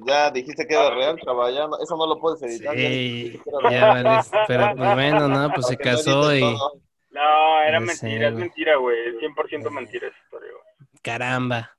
Ya 0.07 0.31
dijiste 0.31 0.65
que 0.65 0.73
era 0.73 0.89
real, 0.95 1.19
no- 1.25 1.77
eso 1.83 1.97
no 1.97 2.07
lo 2.07 2.19
puedes 2.19 2.41
editar. 2.43 2.75
Sí, 2.75 3.39
ya. 3.63 3.71
ya 3.71 3.87
vales. 3.87 4.31
Pero 4.47 4.73
pues 4.75 4.93
bueno, 4.93 5.27
no, 5.27 5.51
pues 5.53 5.67
se 5.67 5.73
no 5.73 5.79
casó 5.79 6.35
y 6.35 6.39
todo. 6.39 6.73
No, 7.11 7.61
era 7.61 7.79
sé, 7.79 7.85
mentira, 7.85 8.27
es 8.27 8.33
güey. 8.33 8.43
mentira, 8.45 8.75
güey. 8.77 8.97
Es 9.09 9.15
100% 9.15 9.69
mentira 9.69 10.07
esa 10.07 10.17
historia, 10.23 10.49
güey. 10.51 11.01
caramba, 11.03 11.71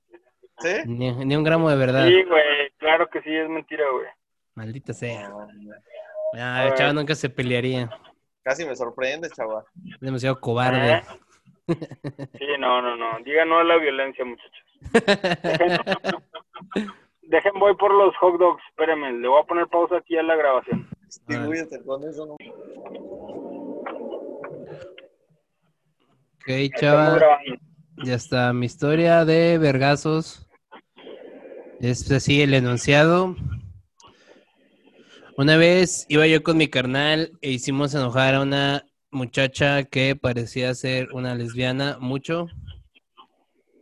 ¿Sí? 0.65 0.75
ni, 0.87 1.13
ni 1.13 1.37
un 1.37 1.45
gramo 1.45 1.69
de 1.69 1.77
verdad. 1.77 2.07
Sí, 2.07 2.23
güey, 2.25 2.71
claro 2.79 3.09
que 3.09 3.21
sí, 3.23 3.35
es 3.35 3.49
mentira, 3.49 3.85
güey. 3.93 4.07
Maldita 4.55 4.93
sea. 4.93 5.31
Ah, 6.35 6.67
el 6.67 6.75
chaval 6.75 6.95
nunca 6.95 7.15
se 7.15 7.29
pelearía. 7.29 7.91
Casi 8.43 8.65
me 8.65 8.75
sorprende, 8.75 9.29
chaval. 9.31 9.65
Es 9.93 10.01
demasiado 10.01 10.41
cobarde. 10.41 11.03
Sí, 11.67 12.47
no, 12.59 12.83
no, 12.83 12.97
no. 12.97 13.19
Diga 13.25 13.45
no 13.45 13.59
a 13.59 13.65
la 13.65 13.77
violencia, 13.77 14.25
muchachos. 14.25 14.65
Dejen, 17.23 17.53
voy 17.59 17.75
por 17.77 17.93
los 17.93 18.15
hot 18.17 18.39
dogs. 18.39 18.63
Espérenme, 18.69 19.13
le 19.13 19.29
voy 19.29 19.41
a 19.41 19.47
poner 19.47 19.67
pausa 19.69 19.97
aquí 19.97 20.17
a 20.17 20.23
la 20.23 20.37
grabación. 20.37 20.89
Ah. 21.29 21.45
güey, 21.47 21.61
con 21.85 22.05
eso 22.05 22.27
no. 22.27 22.37
Ok, 26.35 26.51
chava. 26.79 27.19
Ya 28.05 28.15
está, 28.15 28.53
mi 28.53 28.67
historia 28.67 29.25
de 29.25 29.59
vergazos. 29.59 30.44
Es 31.85 32.11
así 32.11 32.41
el 32.41 32.55
enunciado. 32.55 33.37
Una 35.37 35.59
vez 35.59 36.07
iba 36.09 36.27
yo 36.27 36.43
con 36.43 36.57
mi 36.57 36.69
carnal 36.69 37.33
e 37.43 37.51
hicimos 37.51 37.95
enojar 37.95 38.35
a 38.37 38.41
una 38.41 38.87
muchacha 39.11 39.85
que 39.85 40.17
parecía 40.17 40.73
ser 40.75 41.13
una 41.13 41.35
lesbiana 41.35 41.99
mucho. 42.01 42.47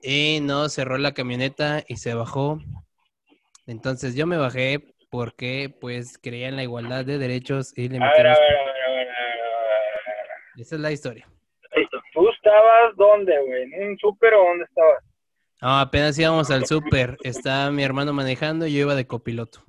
Y 0.02 0.40
no 0.42 0.68
cerró 0.68 0.98
la 0.98 1.14
camioneta 1.14 1.84
y 1.86 1.94
se 1.94 2.12
bajó. 2.14 2.58
Entonces 3.68 4.16
yo 4.16 4.26
me 4.26 4.36
bajé 4.36 4.80
porque 5.08 5.72
pues 5.80 6.18
creía 6.20 6.48
en 6.48 6.56
la 6.56 6.64
igualdad 6.64 7.04
de 7.04 7.18
derechos 7.18 7.72
y 7.78 7.88
le 7.88 7.98
A 7.98 8.00
metí 8.00 8.16
ver, 8.18 8.26
a 8.26 8.30
los- 8.30 8.38
ver, 8.40 8.50
a 8.50 8.62
ver, 8.64 8.68
a 8.88 8.90
ver, 8.90 9.08
a 9.08 9.12
ver, 9.12 9.12
a 9.12 9.42
ver. 10.16 10.60
Esa 10.60 10.74
es 10.74 10.80
la 10.80 10.90
historia. 10.90 11.28
¿Tú 12.12 12.28
estabas 12.30 12.96
dónde, 12.96 13.32
güey? 13.46 13.62
¿En 13.74 13.90
un 13.92 13.98
súper 13.98 14.34
o 14.34 14.44
dónde 14.48 14.64
estabas? 14.64 15.04
No, 15.62 15.78
apenas 15.78 16.18
íbamos 16.18 16.50
al 16.50 16.66
súper. 16.66 17.16
Estaba 17.22 17.70
mi 17.70 17.84
hermano 17.84 18.12
manejando 18.12 18.66
y 18.66 18.74
yo 18.74 18.80
iba 18.80 18.96
de 18.96 19.06
copiloto. 19.06 19.60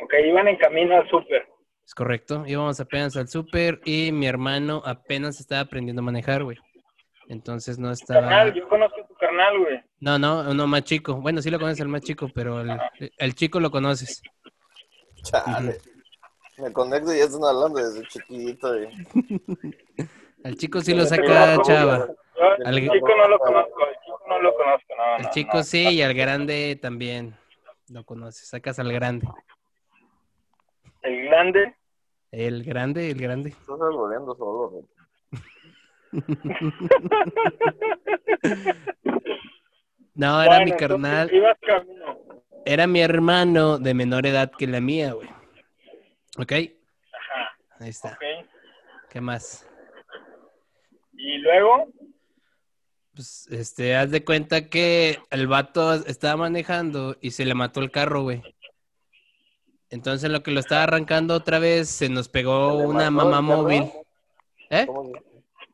Ok, 0.00 0.14
iban 0.24 0.46
en 0.46 0.56
camino 0.56 0.96
al 0.96 1.10
súper. 1.10 1.48
Es 1.84 1.92
correcto. 1.92 2.44
Íbamos 2.46 2.78
apenas 2.78 3.16
al 3.16 3.26
súper 3.26 3.80
y 3.84 4.12
mi 4.12 4.28
hermano 4.28 4.82
apenas 4.84 5.40
estaba 5.40 5.62
aprendiendo 5.62 6.00
a 6.00 6.04
manejar, 6.04 6.44
güey. 6.44 6.56
Entonces 7.28 7.76
no 7.76 7.90
estaba... 7.90 8.20
Carnal, 8.20 8.54
yo 8.54 8.68
conozco 8.68 9.00
a 9.00 9.06
tu 9.08 9.14
carnal, 9.14 9.58
güey. 9.58 9.82
No, 9.98 10.16
no, 10.16 10.48
uno 10.48 10.68
más 10.68 10.84
chico. 10.84 11.16
Bueno, 11.16 11.42
sí 11.42 11.50
lo 11.50 11.58
conoces 11.58 11.80
el 11.80 11.88
más 11.88 12.02
chico, 12.02 12.30
pero 12.32 12.60
el, 12.60 12.78
el 13.18 13.34
chico 13.34 13.58
lo 13.58 13.72
conoces. 13.72 14.22
Chale. 15.24 15.78
Me 16.58 16.72
conecto 16.72 17.12
y 17.12 17.18
ya 17.18 17.24
están 17.24 17.42
hablando 17.42 17.80
desde 17.80 18.06
chiquito. 18.06 18.80
Y... 18.80 18.88
Al 20.44 20.56
chico 20.56 20.80
sí 20.80 20.94
lo 20.94 21.04
saca 21.04 21.60
chava. 21.62 22.06
Yo, 22.38 22.66
Al- 22.66 22.78
el 22.78 22.90
chico 22.90 23.08
no 23.16 23.28
lo 23.28 23.38
conozco, 23.38 23.86
el 23.88 23.94
chico 24.04 24.20
no 24.28 24.38
lo 24.42 24.54
conozco, 24.54 24.94
no, 24.96 25.16
El 25.16 25.22
no, 25.22 25.30
chico 25.30 25.56
no. 25.58 25.62
sí 25.64 25.88
y 25.88 26.02
al 26.02 26.14
grande 26.14 26.76
también 26.80 27.34
lo 27.88 28.04
conoces. 28.04 28.48
Sacas 28.48 28.78
al 28.78 28.92
grande. 28.92 29.26
El 31.02 31.24
grande, 31.24 31.74
El 32.32 32.64
grande, 32.64 33.10
el 33.10 33.20
grande. 33.20 33.50
Estás 33.50 33.80
alboreando 33.80 34.34
solo. 34.34 34.82
No, 40.14 40.42
era 40.42 40.64
mi 40.64 40.72
carnal. 40.72 41.30
entonces, 41.30 41.36
ibas 41.38 41.58
camino. 41.60 42.18
Era 42.64 42.86
mi 42.86 43.00
hermano 43.00 43.78
de 43.78 43.94
menor 43.94 44.26
edad 44.26 44.50
que 44.50 44.66
la 44.66 44.80
mía, 44.80 45.12
güey. 45.12 45.28
¿Ok? 46.38 46.52
Ajá, 46.52 47.56
Ahí 47.78 47.90
está. 47.90 48.18
¿Qué 49.10 49.20
más? 49.20 49.68
Y 51.12 51.38
luego, 51.38 51.86
Pues, 53.16 53.48
este, 53.50 53.96
haz 53.96 54.10
de 54.10 54.22
cuenta 54.26 54.68
que 54.68 55.18
el 55.30 55.46
vato 55.46 55.94
estaba 55.94 56.36
manejando 56.36 57.16
y 57.22 57.30
se 57.30 57.46
le 57.46 57.54
mató 57.54 57.80
el 57.80 57.90
carro, 57.90 58.22
güey. 58.24 58.42
Entonces, 59.88 60.24
en 60.24 60.32
lo 60.32 60.42
que 60.42 60.50
lo 60.50 60.60
estaba 60.60 60.82
arrancando 60.82 61.34
otra 61.34 61.58
vez, 61.58 61.88
se 61.88 62.10
nos 62.10 62.28
pegó 62.28 62.72
¿Se 62.72 62.78
le 62.80 62.86
una 62.86 63.10
mamá 63.10 63.40
móvil. 63.40 63.84
¿Eh? 64.68 64.84
¿Cómo 64.86 65.06
se- 65.06 65.22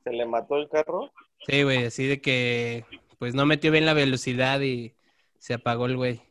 ¿Se 0.04 0.12
le 0.12 0.25
mató 0.25 0.56
el 0.56 0.68
carro? 0.68 1.11
Sí, 1.44 1.64
güey, 1.64 1.87
así 1.87 2.06
de 2.06 2.20
que, 2.20 2.84
pues, 3.18 3.34
no 3.34 3.44
metió 3.44 3.72
bien 3.72 3.87
la 3.87 3.94
velocidad 3.94 4.61
y 4.61 4.94
se 5.38 5.54
apagó 5.54 5.87
el 5.87 5.96
güey. 5.96 6.22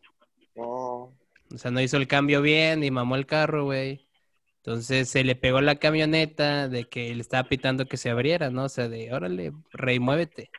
No. 0.55 0.65
O 1.53 1.57
sea, 1.57 1.71
no 1.71 1.81
hizo 1.81 1.97
el 1.97 2.07
cambio 2.07 2.41
bien 2.41 2.85
y 2.85 2.91
mamó 2.91 3.17
el 3.17 3.25
carro, 3.25 3.65
güey. 3.65 4.07
Entonces 4.57 5.09
se 5.09 5.25
le 5.25 5.35
pegó 5.35 5.59
la 5.59 5.75
camioneta 5.75 6.69
de 6.69 6.85
que 6.85 7.13
le 7.13 7.21
estaba 7.21 7.49
pitando 7.49 7.87
que 7.87 7.97
se 7.97 8.09
abriera, 8.09 8.49
¿no? 8.49 8.65
O 8.65 8.69
sea, 8.69 8.87
de 8.87 9.11
órale, 9.13 9.51
rey, 9.73 9.99
muévete. 9.99 10.49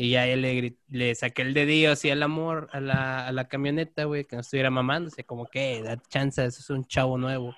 Y 0.00 0.10
ya 0.10 0.24
le, 0.26 0.76
le 0.90 1.14
saqué 1.16 1.42
el 1.42 1.54
dedillo 1.54 1.90
así 1.90 2.08
al 2.08 2.22
amor, 2.22 2.68
a 2.70 2.78
la, 2.78 3.26
a 3.26 3.32
la 3.32 3.48
camioneta, 3.48 4.04
güey, 4.04 4.24
que 4.24 4.36
no 4.36 4.42
estuviera 4.42 4.70
mamándose, 4.70 5.24
como 5.24 5.46
que 5.46 5.82
da 5.82 6.00
chance, 6.08 6.44
eso 6.44 6.60
es 6.60 6.70
un 6.70 6.86
chavo 6.86 7.18
nuevo. 7.18 7.52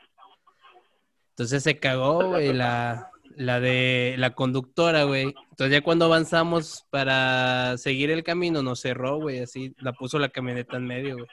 Entonces 1.32 1.62
se 1.62 1.78
cagó, 1.78 2.28
güey, 2.28 2.54
la, 2.54 3.10
la 3.36 3.60
de 3.60 4.14
la 4.16 4.30
conductora, 4.30 5.04
güey. 5.04 5.34
Entonces 5.50 5.70
ya 5.70 5.82
cuando 5.82 6.06
avanzamos 6.06 6.86
para 6.88 7.76
seguir 7.76 8.10
el 8.10 8.24
camino, 8.24 8.62
nos 8.62 8.80
cerró, 8.80 9.20
güey, 9.20 9.40
así, 9.40 9.74
la 9.76 9.92
puso 9.92 10.18
la 10.18 10.30
camioneta 10.30 10.78
en 10.78 10.86
medio, 10.86 11.16
güey. 11.16 11.28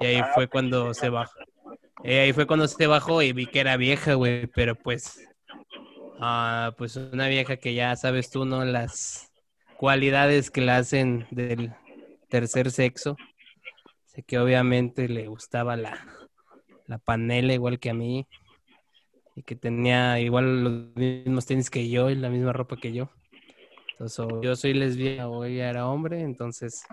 Y 0.00 0.06
ahí 0.06 0.22
fue 0.34 0.48
cuando 0.48 0.92
se 0.92 1.08
bajó. 1.08 1.38
Y 2.02 2.14
ahí 2.14 2.32
fue 2.32 2.48
cuando 2.48 2.66
se 2.66 2.88
bajó 2.88 3.22
y 3.22 3.32
vi 3.32 3.46
que 3.46 3.60
era 3.60 3.76
vieja, 3.76 4.14
güey, 4.14 4.48
pero 4.48 4.74
pues, 4.74 5.24
ah, 6.20 6.74
pues 6.76 6.96
una 6.96 7.28
vieja 7.28 7.58
que 7.58 7.74
ya 7.74 7.94
sabes 7.94 8.28
tú, 8.28 8.44
¿no? 8.44 8.64
Las 8.64 9.31
cualidades 9.82 10.52
que 10.52 10.60
la 10.60 10.76
hacen 10.76 11.26
del 11.32 11.72
tercer 12.28 12.70
sexo. 12.70 13.16
Sé 14.06 14.22
que 14.22 14.38
obviamente 14.38 15.08
le 15.08 15.26
gustaba 15.26 15.74
la, 15.76 15.98
la 16.86 16.98
panela 16.98 17.52
igual 17.52 17.80
que 17.80 17.90
a 17.90 17.94
mí. 17.94 18.28
Y 19.34 19.42
que 19.42 19.56
tenía 19.56 20.20
igual 20.20 20.62
los 20.62 20.94
mismos 20.94 21.46
tenis 21.46 21.68
que 21.68 21.88
yo 21.88 22.10
y 22.10 22.14
la 22.14 22.30
misma 22.30 22.52
ropa 22.52 22.76
que 22.76 22.92
yo. 22.92 23.10
Entonces, 23.90 24.24
yo 24.40 24.54
soy 24.54 24.72
lesbiana 24.74 25.28
o 25.28 25.44
ella 25.44 25.68
era 25.68 25.88
hombre, 25.88 26.20
entonces 26.20 26.84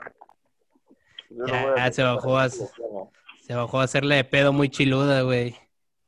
Ya, 1.45 1.91
se 1.91 2.01
bajó 2.01 2.39
a- 2.39 2.49
se 2.49 3.53
bajó 3.53 3.81
a 3.81 3.83
hacerle 3.83 4.15
de 4.15 4.23
pedo 4.23 4.51
muy 4.51 4.67
chiluda, 4.67 5.21
güey. 5.21 5.55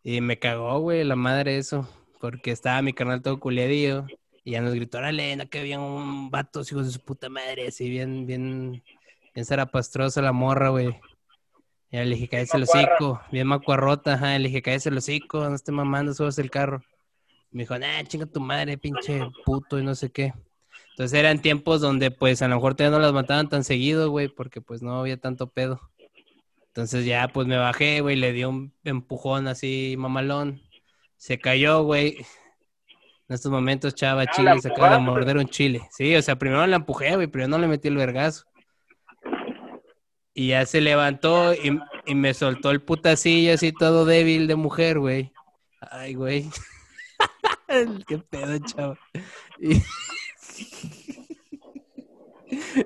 Y 0.02 0.20
me 0.22 0.40
cagó, 0.40 0.80
güey, 0.80 1.04
la 1.04 1.16
madre 1.16 1.58
eso. 1.58 1.88
Porque 2.20 2.50
estaba 2.50 2.82
mi 2.82 2.92
canal 2.94 3.22
todo 3.22 3.40
culiadillo. 3.40 4.08
Y 4.44 4.52
ya 4.52 4.62
nos 4.62 4.74
gritó, 4.74 4.98
órale, 4.98 5.36
no 5.36 5.50
que 5.50 5.60
había 5.60 5.80
un 5.80 6.32
vato, 6.32 6.62
hijos 6.62 6.86
de 6.88 6.92
su 6.92 7.00
puta 7.00 7.30
madre, 7.30 7.68
así 7.68 7.90
bien, 7.90 8.26
bien, 8.26 8.84
bien 9.34 9.46
zarapastrosa 9.46 10.22
la 10.22 10.32
morra, 10.32 10.70
güey. 10.70 10.88
Y 11.92 11.98
ya 11.98 12.04
le 12.04 12.16
dije, 12.16 12.28
cállese 12.28 12.58
el 12.58 12.64
hocico, 12.64 13.22
bien 13.32 13.48
macuarrota, 13.48 14.14
ajá. 14.14 14.40
Le 14.40 14.48
dije, 14.48 14.62
cállese 14.62 14.90
el 14.90 14.98
hocico, 14.98 15.48
no 15.48 15.56
esté 15.56 15.72
mamando, 15.72 16.14
subas 16.14 16.40
el 16.40 16.50
carro. 16.50 16.84
Me 17.52 17.64
dijo, 17.64 17.78
nah, 17.78 18.02
chinga 18.04 18.26
tu 18.26 18.40
madre, 18.40 18.78
pinche 18.78 19.22
puto, 19.46 19.78
y 19.78 19.84
no 19.84 19.94
sé 19.94 20.10
qué. 20.10 20.34
Entonces 20.92 21.20
eran 21.20 21.42
tiempos 21.42 21.82
donde, 21.82 22.10
pues, 22.10 22.42
a 22.42 22.48
lo 22.48 22.56
mejor 22.56 22.76
todavía 22.76 22.98
no 22.98 23.04
las 23.04 23.14
mataban 23.14 23.50
tan 23.50 23.64
seguido, 23.64 24.10
güey, 24.10 24.28
porque, 24.28 24.62
pues, 24.62 24.82
no 24.82 25.00
había 25.00 25.18
tanto 25.18 25.48
pedo. 25.48 25.82
Entonces 26.68 27.06
ya, 27.06 27.28
pues, 27.28 27.48
me 27.48 27.58
bajé, 27.58 28.02
güey, 28.02 28.16
le 28.16 28.32
di 28.32 28.46
un 28.46 28.74
empujón 28.86 29.48
así, 29.48 29.96
mamalón. 29.98 30.62
Se 31.18 31.40
cayó, 31.40 31.84
güey. 31.84 32.26
En 33.32 33.36
estos 33.36 33.50
momentos, 33.50 33.96
chava, 33.96 34.24
Ah, 34.24 34.28
chile, 34.28 34.60
se 34.60 34.68
acaba 34.68 34.98
de 34.98 35.00
morder 35.00 35.38
un 35.38 35.48
chile. 35.48 35.88
Sí, 35.90 36.14
o 36.18 36.22
sea, 36.22 36.36
primero 36.36 36.68
la 36.68 36.76
empujé, 36.76 37.16
güey, 37.16 37.28
pero 37.28 37.48
no 37.48 37.58
le 37.60 37.68
metí 37.70 37.88
el 37.88 37.96
vergazo. 37.96 38.44
Y 40.34 40.50
ya 40.50 40.66
se 40.66 40.82
levantó 40.82 41.54
y, 41.54 41.80
y 42.08 42.14
me 42.14 42.34
soltó 42.34 42.72
el 42.72 42.82
putacillo 42.82 43.54
así 43.54 43.72
todo 43.72 44.04
débil 44.04 44.48
de 44.48 44.56
mujer, 44.56 45.00
güey. 45.00 45.32
Ay, 45.80 46.14
güey. 46.14 46.50
Qué 48.06 48.18
pedo, 48.18 48.60
chavo. 48.66 48.98
Y, 49.58 49.76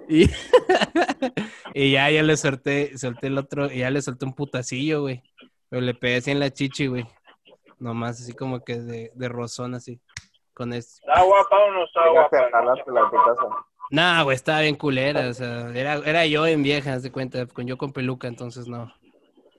y, 0.07 0.29
y 1.73 1.91
ya, 1.91 2.11
ya 2.11 2.21
le 2.21 2.37
solté, 2.37 2.95
solté 2.99 3.27
el 3.27 3.39
otro, 3.39 3.71
y 3.71 3.79
ya 3.79 3.89
le 3.89 3.99
solté 3.99 4.25
un 4.25 4.35
putacillo, 4.35 5.01
güey. 5.01 5.23
Pero 5.69 5.81
le 5.81 5.95
pegué 5.95 6.17
así 6.17 6.29
en 6.29 6.39
la 6.39 6.53
chichi, 6.53 6.85
güey. 6.85 7.07
Nomás 7.79 8.21
así 8.21 8.33
como 8.33 8.63
que 8.63 8.79
de, 8.79 9.11
de 9.15 9.27
rozón 9.27 9.73
así. 9.73 9.99
Con 10.55 10.73
esto. 10.73 11.01
está 11.07 11.21
guapa 11.23 11.57
o 11.65 11.71
no 11.71 11.83
está 11.85 12.09
guapa. 12.09 13.65
Nah, 13.91 14.23
güey, 14.23 14.35
estaba 14.35 14.61
bien 14.61 14.75
culera. 14.75 15.27
O 15.29 15.33
sea, 15.33 15.69
era, 15.75 15.95
era 16.05 16.25
yo 16.25 16.47
en 16.47 16.63
vieja, 16.63 16.93
haz 16.93 17.03
de 17.03 17.11
cuenta, 17.11 17.45
con 17.45 17.67
yo 17.67 17.77
con 17.77 17.91
peluca, 17.93 18.27
entonces 18.27 18.67
no. 18.67 18.91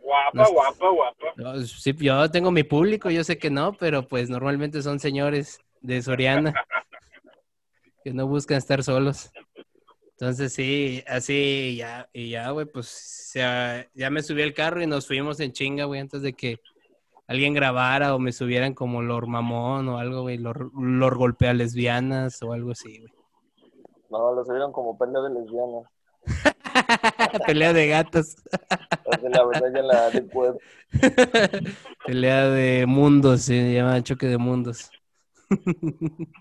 Guapa, 0.03 0.31
No 0.33 0.43
es- 0.43 0.51
guapa, 0.53 0.89
guapa. 0.91 1.27
No, 1.37 1.61
sí, 1.63 1.95
yo 1.99 2.31
tengo 2.31 2.51
mi 2.51 2.63
público, 2.65 3.11
yo 3.11 3.23
sé 3.25 3.39
que 3.39 3.51
no, 3.51 3.73
pero 3.75 4.09
pues 4.09 4.31
normalmente 4.31 4.83
son 4.83 4.99
señores 4.99 5.61
de 5.81 6.01
Soriana 6.03 6.55
que 8.05 8.13
no 8.13 8.27
buscan 8.27 8.59
estar 8.59 8.83
solos. 8.83 9.31
Entonces 10.13 10.55
sí, 10.55 11.05
así 11.07 11.77
ya, 11.77 12.09
y 12.13 12.31
ya, 12.31 12.51
güey, 12.51 12.65
pues 12.67 13.31
ya, 13.35 13.87
ya 13.95 14.09
me 14.09 14.23
subí 14.23 14.43
al 14.43 14.55
carro 14.55 14.83
y 14.83 14.87
nos 14.87 15.07
fuimos 15.07 15.39
en 15.41 15.53
chinga, 15.53 15.85
güey, 15.85 16.01
antes 16.01 16.23
de 16.23 16.33
que 16.33 16.59
alguien 17.27 17.55
grabara 17.55 18.15
o 18.15 18.19
me 18.19 18.33
subieran 18.33 18.75
como 18.75 19.03
Lord 19.03 19.27
Mamón 19.27 19.89
o 19.89 19.99
algo, 19.99 20.23
güey, 20.23 20.39
Lord, 20.39 20.71
Lord 20.75 21.17
golpea 21.17 21.55
lesbianas 21.55 22.43
o 22.43 22.53
algo 22.53 22.73
así, 22.73 22.99
güey. 22.99 23.13
No, 24.11 24.33
lo 24.33 24.45
subieron 24.45 24.73
como 24.73 24.97
pelea 24.97 25.23
de 25.23 25.31
lesbianas. 25.31 25.85
Pelea 27.47 27.73
de 27.73 27.87
gatos, 27.89 28.37
la 29.23 29.45
verdad 29.45 29.73
ya 29.73 29.83
la 29.83 30.11
de 30.11 30.29
pelea 32.07 32.49
de 32.49 32.85
mundos, 32.87 33.43
se 33.43 33.73
llama 33.73 34.03
choque 34.03 34.27
de 34.27 34.37
mundos. 34.37 34.91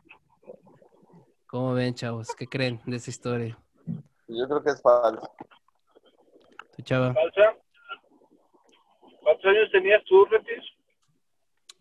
¿Cómo 1.48 1.74
ven, 1.74 1.94
chavos? 1.94 2.36
¿Qué 2.36 2.48
creen 2.48 2.82
de 2.86 2.98
esa 2.98 3.12
historia? 3.12 3.58
Yo 4.28 4.48
creo 4.48 4.64
que 4.64 4.72
es 4.72 4.82
falso. 4.82 5.30
¿Tu 6.76 6.82
chava? 6.82 7.14
¿Falsa? 7.14 7.56
¿Cuántos 9.26 9.46
años 9.46 9.72
tenías 9.72 10.04
tú, 10.04 10.24
Retis? 10.26 10.64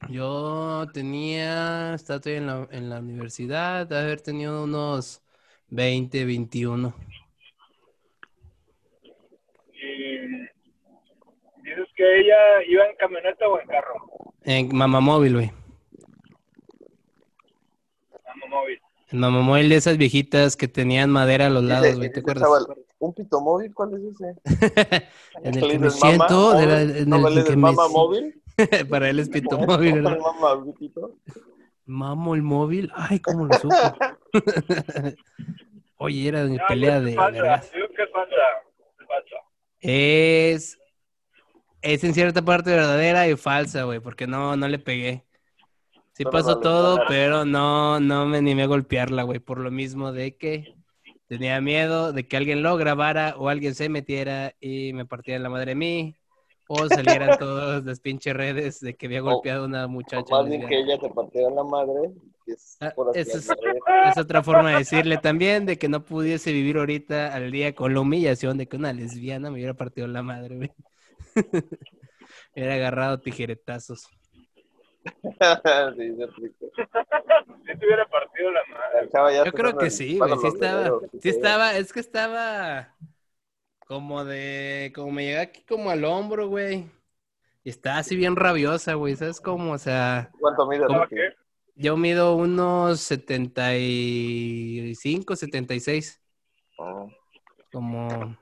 Yo 0.09 0.87
tenía, 0.95 1.93
estaba 1.93 2.19
todavía 2.19 2.41
en 2.41 2.47
la, 2.47 2.69
en 2.71 2.89
la 2.89 3.01
universidad, 3.01 3.87
de 3.87 3.99
haber 3.99 4.23
tenido 4.23 4.65
unos 4.65 5.23
20, 5.69 6.25
21. 6.25 6.95
Y 9.75 10.19
dices 11.61 11.89
que 11.95 12.21
ella 12.21 12.63
iba 12.67 12.87
en 12.87 12.97
camioneta 12.97 13.47
o 13.47 13.61
en 13.61 13.67
carro. 13.67 13.95
En 14.45 14.75
mamamóvil, 14.75 15.35
güey. 15.35 15.51
Vamos, 18.25 18.49
móvil. 18.49 18.81
En 19.13 19.19
mamamóvil 19.19 19.69
de 19.69 19.77
esas 19.77 19.99
viejitas 19.99 20.57
que 20.57 20.67
tenían 20.67 21.11
madera 21.11 21.49
a 21.49 21.51
los 21.51 21.63
lados, 21.63 21.97
güey, 21.97 22.11
¿te 22.11 22.21
acuerdas? 22.21 22.45
chaval, 22.45 22.67
¿Un 23.05 23.15
pito 23.15 23.41
móvil? 23.41 23.75
¿Cuál 23.75 23.95
es 23.95 24.03
ese? 24.15 24.35
En 25.43 25.55
el 25.55 25.61
¿Le 25.61 25.73
que 25.73 25.79
me 25.79 25.91
siento, 25.91 26.59
era 26.59 26.81
en 26.81 27.09
¿No 27.09 27.29
el 27.29 27.45
que 27.45 27.57
mama 27.57 27.87
móvil? 27.89 28.43
Para 28.89 29.11
él 29.11 29.21
es 29.21 29.29
pito 29.29 29.59
móvil, 29.59 30.03
¿verdad? 30.03 30.19
Mama 30.19 30.65
pitito. 30.65 31.19
Mamo 31.85 32.35
el 32.35 32.43
móvil. 32.43 32.91
Ay, 32.95 33.21
¿cómo 33.21 33.45
lo 33.45 33.55
supo? 33.59 33.75
Oye, 35.99 36.29
era 36.29 36.45
de 36.45 36.57
No, 36.57 36.65
pelea 36.67 37.01
de 37.01 37.15
vergas. 37.15 37.71
Digo 37.73 37.89
que 37.95 38.03
es. 38.03 38.09
Es 38.09 39.07
falsa. 39.07 39.37
Es, 39.81 40.79
es 41.83 42.05
en 42.05 42.15
cierta 42.15 42.41
parte 42.43 42.71
verdadera 42.71 43.29
y 43.29 43.37
falsa, 43.37 43.83
güey, 43.85 44.01
porque 44.01 44.27
no, 44.27 44.57
no 44.57 44.67
le 44.67 44.79
pegué. 44.79 45.25
Sí 46.15 46.25
Pero 46.25 46.31
pasó 46.31 46.49
vale, 46.49 46.61
todo, 46.63 46.97
vale. 46.97 47.07
pero 47.09 47.45
no, 47.45 48.01
no 48.01 48.25
me 48.25 48.39
animé 48.39 48.63
a 48.63 48.67
golpearla, 48.67 49.25
güey, 49.25 49.41
por 49.41 49.59
lo 49.59 49.71
mismo 49.71 50.13
de 50.13 50.37
que 50.37 50.75
tenía 51.27 51.61
miedo 51.61 52.13
de 52.13 52.27
que 52.27 52.37
alguien 52.37 52.63
lo 52.63 52.77
grabara 52.77 53.35
o 53.39 53.49
alguien 53.49 53.75
se 53.75 53.89
metiera 53.89 54.55
y 54.61 54.93
me 54.93 55.07
partiera 55.07 55.39
la 55.41 55.49
madre 55.51 55.71
de 55.73 55.75
mí 55.77 56.17
o 56.69 56.89
salieran 56.89 57.39
todas 57.39 57.85
las 57.85 58.01
pinches 58.01 58.35
redes 58.35 58.81
de 58.81 58.95
que 58.97 59.07
había 59.07 59.21
O- 59.23 59.25
golpeado 59.25 59.65
a 59.65 59.67
una 59.67 59.85
O 59.87 59.89
muchacha. 59.89 60.25
más 60.31 60.47
bien 60.49 60.67
que 60.67 60.79
ella 60.81 60.99
te 60.99 61.09
partió 61.11 61.49
la 61.51 61.63
madre. 61.65 62.11
es 62.47 62.77
Ah, 62.81 62.93
eso 63.15 63.39
es- 63.39 63.51
hablar. 63.51 63.77
Es 64.11 64.19
otra 64.19 64.43
forma 64.43 64.71
de 64.73 64.79
decirle 64.79 65.17
también 65.19 65.65
de 65.67 65.79
que 65.79 65.89
no 65.89 66.05
pudiese 66.05 66.53
vivir 66.53 66.77
ahorita 66.77 67.35
al 67.35 67.51
día 67.51 67.75
con 67.75 67.95
la 67.95 68.01
humillación 68.01 68.59
de 68.59 68.67
que 68.69 68.77
una 68.77 68.93
lesbiana 68.93 69.51
me 69.51 69.57
hubiera 69.57 69.75
partido 69.75 70.07
la 70.07 70.23
madre, 70.23 70.57
güey. 70.57 70.71
Me 71.35 71.35
hubiera 72.57 72.75
agarrado 72.75 73.19
tijeretazos. 73.21 74.07
Sí, 75.97 76.17
se. 76.17 76.27
Si 77.67 77.79
te 77.79 77.87
hubiera 77.87 78.07
partido 78.09 78.51
la 78.51 78.63
madre. 78.71 79.11
Yo 79.45 79.53
creo 79.53 79.77
que 79.77 79.91
sí, 79.91 80.19
güey. 80.19 80.39
Sí 80.39 80.47
estaba, 80.47 80.99
sí 81.21 81.29
estaba, 81.29 81.77
es 81.77 81.93
que 81.93 82.01
estaba 82.01 82.95
como 83.87 84.25
de, 84.25 84.91
como 84.95 85.13
me 85.13 85.25
llega 85.25 85.43
aquí 85.43 85.63
como 85.63 85.91
al 85.91 86.05
hombro, 86.05 86.49
güey. 86.49 86.91
Y 87.63 87.71
está 87.71 87.99
así 87.99 88.17
bien 88.17 88.35
rabiosa, 88.37 88.95
güey. 88.95 89.15
¿Sabes 89.17 89.41
cómo? 89.41 89.73
O 89.73 89.79
sea, 89.79 90.31
¿Cuánto 90.39 90.67
mide 90.67 90.87
qué? 91.09 91.35
yo 91.77 91.97
mido 91.97 92.37
unos 92.37 93.01
75, 93.01 95.37
76. 95.37 96.21
Ah, 96.79 97.07
como, 97.73 98.37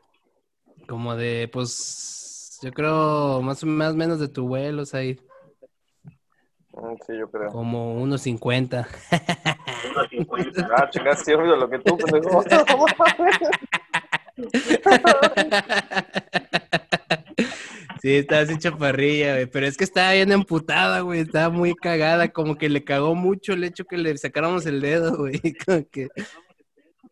como 0.88 1.14
de, 1.16 1.48
pues, 1.53 2.59
yo 2.62 2.72
creo 2.72 3.40
más 3.42 3.62
o 3.62 3.66
menos 3.66 4.18
de 4.20 4.29
tu 4.29 4.48
vuelo, 4.48 4.83
o 4.83 4.87
sea, 4.87 5.01
ahí, 5.01 5.20
sí, 7.07 7.19
yo 7.19 7.31
creo. 7.31 7.51
como 7.51 7.95
unos 7.95 8.23
50. 8.23 8.89
Ah, 10.75 10.89
chingas, 10.91 11.23
sí, 11.25 11.33
lo 11.33 11.69
que 11.69 11.79
tú, 11.81 11.97
pendejo. 11.97 12.43
Sí, 18.03 18.17
estaba 18.17 18.43
así 18.43 18.59
chaparrilla, 18.59 19.35
güey, 19.35 19.47
pero 19.47 19.65
es 19.65 19.77
que 19.77 19.85
estaba 19.85 20.13
bien 20.13 20.33
emputada, 20.33 21.01
güey, 21.03 21.21
estaba 21.21 21.51
muy 21.51 21.73
cagada, 21.75 22.31
como 22.33 22.57
que 22.57 22.69
le 22.69 22.83
cagó 22.83 23.15
mucho 23.15 23.53
el 23.53 23.63
hecho 23.63 23.85
que 23.85 23.97
le 23.97 24.17
sacáramos 24.19 24.67
el 24.67 24.81
dedo, 24.81 25.17
güey, 25.19 25.41
como 25.65 25.89
que, 25.89 26.09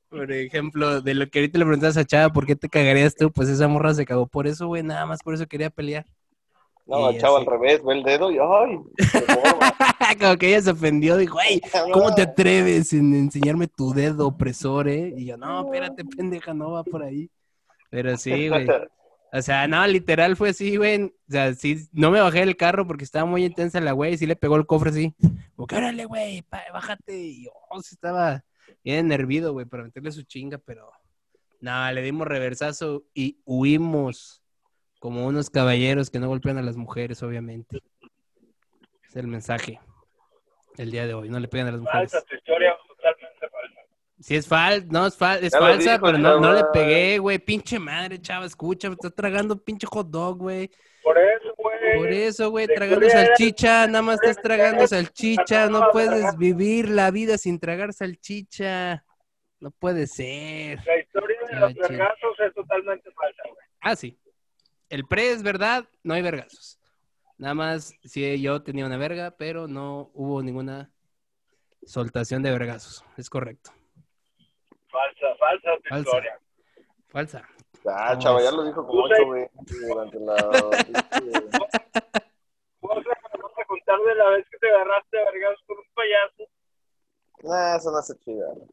por 0.08 0.32
ejemplo, 0.32 1.00
de 1.00 1.14
lo 1.14 1.28
que 1.28 1.38
ahorita 1.38 1.58
le 1.60 1.64
preguntas 1.64 1.96
a 1.96 2.04
Chava, 2.04 2.32
¿por 2.32 2.44
qué 2.44 2.56
te 2.56 2.68
cagarías 2.68 3.14
tú? 3.14 3.30
Pues 3.30 3.48
esa 3.48 3.68
morra 3.68 3.94
se 3.94 4.04
cagó 4.04 4.26
por 4.26 4.48
eso, 4.48 4.66
güey, 4.66 4.82
nada 4.82 5.06
más 5.06 5.20
por 5.22 5.34
eso 5.34 5.46
quería 5.46 5.70
pelear. 5.70 6.06
No, 6.90 7.08
Y 7.12 7.14
el 7.14 7.20
chavo 7.20 7.36
así. 7.36 7.46
al 7.46 7.52
revés, 7.52 7.84
ve 7.84 7.94
el 7.94 8.02
dedo 8.02 8.32
y 8.32 8.38
¡ay! 8.38 8.80
como 10.20 10.36
que 10.36 10.48
ella 10.48 10.62
se 10.62 10.70
ofendió, 10.72 11.16
dijo, 11.16 11.38
¡ay! 11.38 11.60
¿Cómo 11.92 12.12
te 12.12 12.22
atreves 12.22 12.92
en 12.92 13.14
enseñarme 13.14 13.68
tu 13.68 13.92
dedo 13.92 14.26
opresor, 14.26 14.88
eh? 14.88 15.14
Y 15.16 15.26
yo, 15.26 15.36
no, 15.36 15.64
espérate, 15.66 16.04
pendeja, 16.04 16.52
no 16.52 16.72
va 16.72 16.82
por 16.82 17.04
ahí. 17.04 17.30
Pero 17.90 18.16
sí, 18.16 18.48
güey. 18.48 18.66
O 19.32 19.40
sea, 19.40 19.68
no, 19.68 19.86
literal 19.86 20.34
fue 20.34 20.48
así, 20.48 20.76
güey. 20.76 21.04
O 21.04 21.12
sea, 21.28 21.54
sí, 21.54 21.88
no 21.92 22.10
me 22.10 22.20
bajé 22.20 22.40
del 22.40 22.56
carro 22.56 22.84
porque 22.84 23.04
estaba 23.04 23.24
muy 23.24 23.44
intensa 23.44 23.80
la 23.80 23.92
güey. 23.92 24.18
Sí 24.18 24.26
le 24.26 24.34
pegó 24.34 24.56
el 24.56 24.66
cofre 24.66 24.90
así. 24.90 25.14
Como 25.54 25.68
que, 25.68 25.76
órale, 25.76 26.06
güey, 26.06 26.44
bájate. 26.72 27.16
Y 27.16 27.44
yo, 27.44 27.52
oh, 27.70 27.80
sí 27.80 27.94
estaba 27.94 28.42
bien 28.82 29.06
nervido, 29.06 29.52
güey, 29.52 29.66
para 29.66 29.84
meterle 29.84 30.10
su 30.10 30.24
chinga, 30.24 30.58
pero... 30.58 30.90
No, 31.60 31.92
le 31.92 32.02
dimos 32.02 32.26
reversazo 32.26 33.04
y 33.14 33.38
huimos. 33.44 34.39
Como 35.00 35.26
unos 35.26 35.48
caballeros 35.48 36.10
que 36.10 36.18
no 36.18 36.28
golpean 36.28 36.58
a 36.58 36.62
las 36.62 36.76
mujeres, 36.76 37.22
obviamente. 37.22 37.82
Es 39.02 39.16
el 39.16 39.26
mensaje 39.26 39.80
del 40.76 40.90
día 40.90 41.06
de 41.06 41.14
hoy. 41.14 41.30
No 41.30 41.40
le 41.40 41.48
pegan 41.48 41.68
a 41.68 41.72
las 41.72 41.80
mujeres. 41.80 42.12
Falsa 42.12 42.26
tu 42.28 42.36
historia, 42.36 42.76
totalmente 42.86 43.48
falsa. 43.48 43.80
Sí, 44.20 44.36
es 44.36 44.46
falsa, 44.46 44.86
no, 44.90 45.06
es, 45.06 45.16
fal 45.16 45.42
es 45.42 45.52
falsa, 45.52 45.92
dijo, 45.92 46.04
pero 46.04 46.18
no, 46.18 46.38
no 46.38 46.52
le 46.52 46.64
pegué, 46.72 47.18
güey. 47.18 47.38
Pinche 47.38 47.78
madre, 47.78 48.20
chava, 48.20 48.44
escucha, 48.44 48.88
me 48.90 48.92
está 48.92 49.08
tragando 49.10 49.56
pinche 49.56 49.86
hot 49.86 50.08
dog, 50.08 50.36
güey. 50.36 50.70
Por 51.02 51.16
eso, 51.16 51.54
güey. 51.56 51.96
Por 51.96 52.12
eso, 52.12 52.50
güey, 52.50 52.66
tragando 52.66 53.08
salchicha, 53.08 53.86
nada 53.86 54.02
más 54.02 54.16
estás 54.16 54.36
tragando 54.42 54.86
salchicha, 54.86 55.70
no 55.70 55.88
puedes 55.92 56.36
vivir 56.36 56.90
la 56.90 57.10
vida 57.10 57.38
sin 57.38 57.58
tragar 57.58 57.94
salchicha. 57.94 59.02
No 59.60 59.70
puede 59.70 60.06
ser. 60.06 60.78
La 60.86 60.98
historia 60.98 61.38
de 61.50 61.56
los 61.56 61.74
vergazos 61.74 62.40
es 62.46 62.54
totalmente 62.54 63.10
falsa, 63.12 63.42
güey. 63.44 63.66
Ah, 63.80 63.96
sí. 63.96 64.18
El 64.90 65.06
pre 65.06 65.30
es 65.32 65.42
verdad, 65.42 65.88
no 66.02 66.14
hay 66.14 66.22
vergazos. 66.22 66.78
Nada 67.38 67.54
más, 67.54 67.94
sí, 68.04 68.40
yo 68.42 68.62
tenía 68.62 68.84
una 68.84 68.98
verga, 68.98 69.30
pero 69.30 69.66
no 69.66 70.10
hubo 70.14 70.42
ninguna 70.42 70.90
soltación 71.86 72.42
de 72.42 72.50
vergazos. 72.50 73.04
Es 73.16 73.30
correcto. 73.30 73.70
Falsa, 74.90 75.36
falsa 75.38 75.70
tu 75.82 75.88
Falsa. 75.88 76.02
historia. 76.02 76.38
Falsa. 77.08 77.48
Ah, 77.86 78.14
No, 78.14 78.20
chava, 78.20 78.42
ya 78.42 78.50
lo 78.50 78.64
dijo 78.64 78.86
como 78.86 79.04
ocho 79.04 79.30
veces 79.30 79.50
durante 79.88 80.18
la... 80.20 80.34
Vas 82.82 82.98
a 83.58 83.64
contar 83.66 83.98
de 84.00 84.14
la 84.16 84.28
vez 84.30 84.46
que 84.50 84.58
te 84.58 84.68
agarraste 84.68 85.18
a 85.20 85.24
vergazos 85.30 85.62
con 85.66 85.78
un 85.78 85.84
payaso. 85.94 86.50
Nah, 87.42 87.76
eso 87.76 87.90
no 87.90 87.98
hace 87.98 88.18
chida. 88.18 88.46
No, 88.54 88.66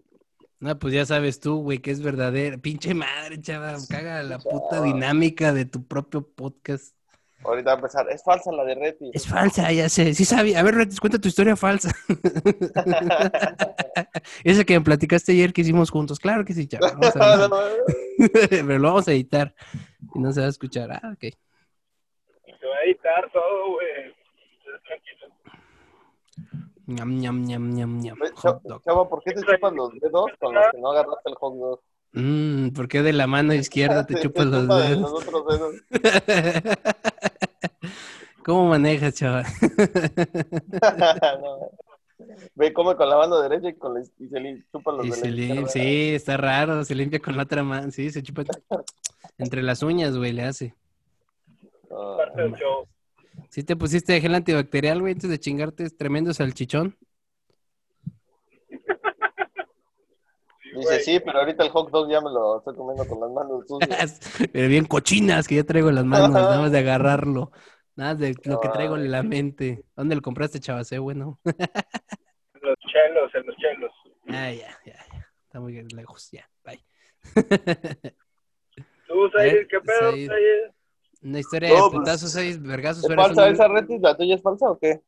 pues 0.79 0.93
ya 0.93 1.05
sabes 1.05 1.39
tú, 1.39 1.61
güey, 1.61 1.79
que 1.79 1.91
es 1.91 2.01
verdadera. 2.01 2.57
Pinche 2.57 2.93
madre, 2.93 3.39
chava, 3.39 3.75
caga 3.89 4.23
la 4.23 4.39
puta 4.39 4.81
dinámica 4.81 5.53
de 5.53 5.65
tu 5.65 5.85
propio 5.85 6.27
podcast. 6.27 6.95
Ahorita 7.43 7.69
va 7.69 7.73
a 7.73 7.75
empezar. 7.75 8.09
Es 8.09 8.23
falsa 8.23 8.51
la 8.51 8.63
de 8.63 8.75
Reti. 8.75 9.11
Es 9.13 9.27
falsa, 9.27 9.71
ya 9.71 9.87
sé. 9.89 10.15
Sí 10.15 10.25
sabía. 10.25 10.59
A 10.59 10.63
ver, 10.63 10.73
Retis, 10.73 10.99
cuenta 10.99 11.19
tu 11.19 11.27
historia 11.27 11.55
falsa. 11.55 11.91
Esa 14.43 14.63
que 14.63 14.79
me 14.79 14.83
platicaste 14.83 15.33
ayer 15.33 15.53
que 15.53 15.61
hicimos 15.61 15.91
juntos. 15.91 16.19
Claro 16.19 16.43
que 16.43 16.53
sí, 16.53 16.67
chava. 16.67 16.91
Vamos 16.91 17.15
a 17.15 17.47
ver. 18.17 18.17
Pero 18.49 18.79
lo 18.79 18.87
vamos 18.89 19.07
a 19.07 19.11
editar. 19.11 19.53
Y 20.15 20.19
no 20.19 20.31
se 20.31 20.41
va 20.41 20.47
a 20.47 20.49
escuchar. 20.49 20.91
Ah, 20.91 21.13
ok. 21.13 21.21
Se 21.21 22.67
va 22.67 22.75
a 22.75 22.83
editar 22.85 23.31
todo, 23.31 23.73
güey. 23.73 24.16
Ñam, 26.87 27.19
ñam, 27.19 27.43
ñam, 27.45 27.69
ñam, 27.75 27.99
ñam. 27.99 28.17
Hot 28.35 28.61
dog. 28.63 28.81
¿por 29.09 29.21
qué 29.23 29.33
te 29.33 29.41
chupas 29.41 29.73
los 29.73 29.91
dedos 29.99 30.25
con 30.39 30.53
los 30.55 30.65
que 30.71 30.77
no 30.79 30.91
agarraste 30.91 31.29
el 31.29 31.35
hot 31.35 31.53
dog? 31.55 31.81
Mm, 32.13 32.69
¿Por 32.69 32.87
qué 32.87 33.01
de 33.03 33.11
la 33.13 33.27
mano 33.27 33.53
izquierda 33.53 34.05
te 34.05 34.13
Sí, 34.17 34.21
chupas 34.23 34.45
los 34.45 34.61
chupa 34.63 34.77
de 34.79 34.89
dedos? 34.89 35.01
los 35.01 35.13
otros 35.27 35.45
dedos. 35.47 35.75
¿Cómo 38.45 38.67
manejas, 38.69 39.13
chaval? 39.15 39.45
No. 41.41 41.69
Ve, 42.55 42.73
come 42.73 42.95
con 42.95 43.07
la 43.09 43.17
mano 43.17 43.39
derecha 43.41 43.69
y, 43.69 43.73
con 43.75 43.93
la, 43.93 44.01
y 44.01 44.27
se 44.27 44.39
le 44.39 44.63
chupa 44.71 44.91
los 44.91 45.05
Y 45.05 45.09
de 45.11 45.15
se 45.15 45.29
la 45.29 45.35
lim- 45.35 45.43
izquierda. 45.65 45.67
sí, 45.69 46.09
está 46.15 46.35
raro, 46.37 46.83
se 46.83 46.95
limpia 46.95 47.19
con 47.19 47.37
la 47.37 47.43
otra 47.43 47.63
mano, 47.63 47.91
sí, 47.91 48.09
se 48.09 48.23
chupa 48.23 48.43
entre 49.37 49.61
las 49.61 49.83
uñas, 49.83 50.17
güey, 50.17 50.31
le 50.33 50.43
hace. 50.43 50.73
Ah, 51.91 52.15
Parte 52.17 52.41
del 52.41 52.53
show. 52.55 52.87
¿Sí 53.49 53.63
te 53.63 53.75
pusiste 53.75 54.19
gel 54.19 54.35
antibacterial, 54.35 54.99
güey, 55.01 55.13
antes 55.13 55.29
de 55.29 55.39
chingarte 55.39 55.83
es 55.83 55.97
tremendo 55.97 56.33
salchichón? 56.33 56.97
Dice, 60.75 60.99
sí, 60.99 61.19
pero 61.19 61.39
ahorita 61.39 61.63
el 61.63 61.69
hot 61.69 61.89
dog 61.89 62.09
ya 62.09 62.21
me 62.21 62.29
lo 62.29 62.59
estoy 62.59 62.75
comiendo 62.75 63.07
con 63.07 63.19
las 63.19 63.31
manos 63.31 63.65
sucias. 63.67 64.21
Pero 64.53 64.67
bien 64.67 64.85
cochinas 64.85 65.47
que 65.47 65.55
ya 65.55 65.63
traigo 65.63 65.89
en 65.89 65.95
las 65.95 66.05
manos, 66.05 66.29
nada 66.29 66.59
más 66.61 66.71
de 66.71 66.77
agarrarlo. 66.79 67.51
Nada 67.95 68.13
de 68.13 68.35
lo 68.43 68.59
que 68.59 68.69
traigo 68.69 68.95
en 68.95 69.09
la 69.09 69.23
mente. 69.23 69.85
¿Dónde 69.95 70.15
lo 70.15 70.21
compraste, 70.21 70.59
chavas? 70.59 70.91
Eh, 70.91 70.99
bueno. 70.99 71.39
En 71.45 72.61
los 72.61 72.77
chelos, 72.79 73.33
en 73.33 73.45
los 73.47 73.55
chelos. 73.55 73.91
Ah, 74.27 74.51
ya, 74.51 74.77
ya, 74.85 75.03
ya. 75.13 75.27
Está 75.45 75.59
muy 75.59 75.81
lejos, 75.83 76.29
ya. 76.31 76.47
Bye. 76.63 76.85
Tú, 79.07 79.29
Said, 79.35 79.67
¿qué 79.67 79.79
pedo, 79.79 80.11
Said. 80.11 80.71
Una 81.23 81.39
historia 81.39 81.69
No, 81.69 81.75
de 81.75 81.81
pues, 81.81 81.91
putazos 81.93 82.35
ahí, 82.35 82.57
vergazos. 82.57 83.09
¿Es 83.09 83.15
falsa 83.15 83.45
un- 83.45 83.53
esa 83.53 83.67
red? 83.67 83.85
¿La 84.01 84.15
tuya 84.15 84.35
es 84.35 84.41
falsa 84.41 84.69
o 84.69 84.77
qué? 84.77 85.01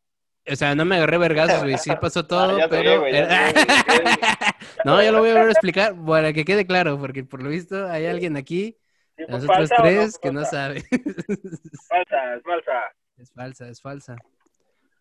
O 0.51 0.55
sea, 0.55 0.73
no 0.73 0.83
me 0.85 0.95
agarré 0.95 1.17
vergazos, 1.17 1.61
güey. 1.61 1.77
Sí 1.77 1.91
pasó 2.01 2.25
todo, 2.25 2.57
sé, 2.57 2.67
pero... 2.69 2.99
güey, 3.01 3.13
ya 3.13 3.19
era- 3.19 3.51
sé, 3.51 4.01
güey. 4.01 4.15
no, 4.85 5.03
yo 5.03 5.11
lo 5.11 5.19
voy 5.19 5.29
a 5.29 5.33
volver 5.33 5.49
a 5.49 5.51
explicar 5.51 5.95
para 6.05 6.33
que 6.33 6.45
quede 6.45 6.65
claro, 6.65 6.97
porque 6.99 7.23
por 7.23 7.43
lo 7.43 7.49
visto 7.49 7.87
hay 7.87 8.05
alguien 8.07 8.35
aquí, 8.37 8.77
¿Sí 9.15 9.23
de 9.23 9.25
fue 9.25 9.35
nosotros 9.35 9.69
no 9.69 9.75
tres, 9.83 10.11
fue 10.13 10.21
que 10.21 10.31
no 10.33 10.45
sabe. 10.45 10.81
Falsa, 11.87 12.35
es 12.35 12.43
falsa. 12.43 12.81
es 13.17 13.31
falsa, 13.31 13.67
es 13.69 13.81
falsa. 13.81 14.15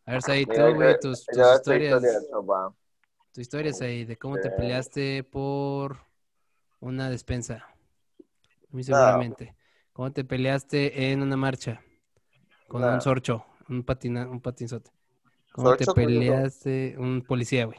A 0.05 0.13
ver, 0.13 0.23
Said, 0.23 0.47
tú, 0.49 0.75
güey, 0.75 0.95
tus, 1.01 1.25
tus 1.27 1.39
historias, 1.39 2.03
historia, 2.03 2.21
tu 3.33 3.41
historia, 3.41 3.73
Said, 3.73 4.09
de 4.09 4.17
cómo 4.17 4.37
te 4.39 4.51
peleaste 4.51 5.23
por 5.25 5.99
una 6.81 7.09
despensa. 7.11 7.67
Muy 8.71 8.83
No. 8.83 8.87
seguramente. 8.87 9.55
¿Cómo 9.99 10.13
te 10.13 10.23
peleaste 10.23 11.11
en 11.11 11.23
una 11.23 11.37
marcha? 11.37 11.81
Con 12.69 12.83
No. 12.83 12.93
un 12.95 13.01
sorcho, 13.01 13.45
un 13.69 13.83
patina, 13.83 14.29
un 14.29 14.41
patinzote. 14.41 14.93
¿Cómo 15.51 15.75
te 15.75 15.85
¿Sorcho? 15.87 15.95
¿Qué 15.95 16.03
es 16.03 16.09
eso? 16.09 16.21
peleaste? 16.21 16.95
Un 16.99 17.25
policía, 17.27 17.65
güey. 17.67 17.79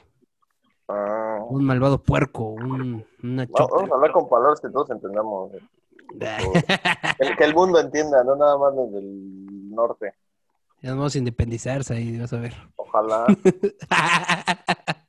Ah. 0.89 1.39
Un 1.47 1.63
malvado 1.63 2.03
puerco, 2.03 2.49
un, 2.49 3.05
una 3.23 3.47
chopa. 3.47 3.73
Vamos 3.73 3.91
a 3.91 3.95
hablar 3.95 4.11
con 4.11 4.27
palabras 4.27 4.59
que 4.59 4.67
todos 4.67 4.89
entendamos. 4.89 5.53
Que, 7.37 7.45
el 7.45 7.55
mundo 7.55 7.79
entienda, 7.79 8.21
no 8.25 8.35
nada 8.35 8.57
más 8.57 8.75
los 8.75 8.91
del 8.91 9.69
norte. 9.73 10.13
Ya 10.81 10.89
nos 10.89 10.97
vamos 10.97 11.15
a 11.15 11.19
independizarse 11.19 11.93
ahí, 11.93 12.19
vas 12.19 12.33
a 12.33 12.39
ver. 12.39 12.53
Ojalá. 12.75 13.27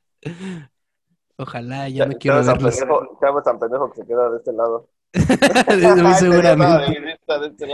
Ojalá, 1.37 1.89
ya 1.89 2.05
no 2.05 2.13
quiero 2.17 2.37
verlos. 2.37 2.79
Pendejo- 2.79 3.19
Chávez 3.19 3.43
San 3.43 3.59
pendejo 3.59 3.91
que 3.91 4.01
se 4.01 4.07
queda 4.07 4.29
de 4.29 4.37
este 4.37 4.53
lado. 4.53 4.87
Muy 5.13 6.05
Ay, 6.05 6.13
seguramente. 6.15 6.85
se 6.85 6.93
queda 6.93 7.39
de- 7.39 7.49
de 7.49 7.49
este. 7.49 7.67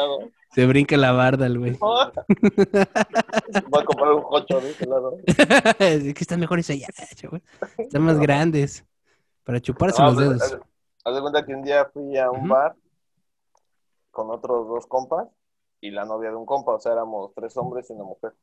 Se 0.54 0.66
brinca 0.66 0.98
la 0.98 1.12
barda 1.12 1.46
el 1.46 1.60
güey. 1.60 1.74
Voy 1.80 3.82
a 3.82 3.86
comprar 3.86 4.12
un 4.14 4.24
cocho 4.24 4.60
de 4.60 4.72
este 4.72 4.86
lado. 4.88 5.18
es 5.80 6.14
que 6.14 6.24
están 6.24 6.40
mejores 6.40 6.70
allá. 6.70 6.88
Están 7.78 8.02
más 8.04 8.20
grandes. 8.20 8.86
Para 9.44 9.62
chuparse 9.62 10.02
No, 10.02 10.08
los 10.10 10.16
pues, 10.16 10.28
dedos. 10.30 10.54
haz- 10.54 10.60
Haz 11.06 11.16
de 11.16 11.22
cuenta 11.22 11.46
que 11.46 11.54
un 11.54 11.62
día 11.64 11.86
fui 11.94 12.18
a 12.18 12.30
un 12.32 12.50
bar 12.50 12.76
con 14.12 14.30
otros 14.32 14.68
dos 14.68 14.88
compas 14.88 15.28
y 15.80 15.92
la 15.92 16.04
novia 16.06 16.32
de 16.32 16.36
un 16.36 16.46
compa, 16.46 16.74
o 16.74 16.80
sea, 16.80 16.92
éramos 16.94 17.32
tres 17.36 17.56
hombres 17.56 17.90
y 17.90 17.94
una 17.94 18.04
mujer. 18.04 18.34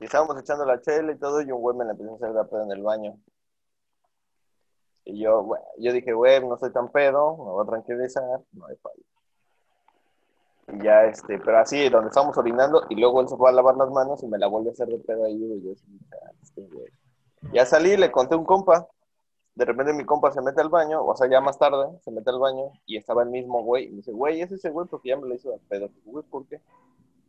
Y 0.00 0.04
estábamos 0.04 0.38
echando 0.38 0.66
la 0.66 0.80
chela 0.82 1.12
y 1.12 1.18
todo, 1.18 1.40
y 1.40 1.50
un 1.50 1.60
güey 1.62 1.74
me 1.76 1.84
la 1.86 1.92
empezó 1.92 2.12
a 2.12 2.16
hacer 2.16 2.30
la 2.32 2.44
pedo 2.44 2.64
en 2.64 2.72
el 2.72 2.82
baño. 2.82 3.16
Y 5.06 5.20
yo, 5.22 5.42
bueno, 5.44 5.64
yo 5.78 5.92
dije, 5.92 6.12
güey, 6.12 6.44
no 6.46 6.58
soy 6.58 6.72
tan 6.72 6.90
pedo, 6.90 7.36
me 7.36 7.44
voy 7.44 7.62
a 7.64 7.70
tranquilizar, 7.70 8.40
no 8.52 8.66
hay 8.66 8.76
fallo. 8.76 9.02
Y 10.68 10.84
ya, 10.84 11.04
este, 11.04 11.38
pero 11.38 11.58
así, 11.58 11.88
donde 11.88 12.08
estábamos 12.08 12.36
orinando, 12.36 12.82
y 12.88 12.96
luego 12.96 13.20
él 13.20 13.28
se 13.28 13.36
fue 13.36 13.48
a 13.48 13.52
lavar 13.52 13.76
las 13.76 13.88
manos 13.90 14.20
y 14.24 14.26
me 14.26 14.36
la 14.36 14.48
vuelve 14.48 14.70
a 14.70 14.72
hacer 14.72 14.88
de 14.88 14.98
pedo 14.98 15.24
ahí, 15.24 15.38
güey. 15.38 15.62
Yo 15.62 15.72
"Ah, 16.12 16.32
este 16.42 16.62
güey". 16.62 16.88
Ya 17.52 17.64
salí, 17.64 17.96
le 17.96 18.10
conté 18.10 18.34
a 18.34 18.38
un 18.38 18.44
compa, 18.44 18.88
de 19.54 19.64
repente 19.64 19.92
mi 19.92 20.04
compa 20.04 20.32
se 20.32 20.42
mete 20.42 20.60
al 20.60 20.70
baño, 20.70 21.04
o 21.04 21.14
sea, 21.14 21.30
ya 21.30 21.40
más 21.40 21.56
tarde, 21.56 21.86
se 22.02 22.10
mete 22.10 22.30
al 22.30 22.40
baño 22.40 22.72
y 22.84 22.96
estaba 22.96 23.22
el 23.22 23.30
mismo 23.30 23.62
güey. 23.62 23.84
Y 23.84 23.90
me 23.90 23.96
dice, 23.98 24.10
güey, 24.10 24.40
es 24.40 24.50
ese 24.50 24.70
güey 24.70 24.88
porque 24.88 25.10
ya 25.10 25.16
me 25.16 25.28
lo 25.28 25.34
hizo 25.36 25.52
de 25.52 25.58
pedo. 25.68 25.88
Güey, 26.04 26.24
¿por 26.24 26.46
qué? 26.48 26.60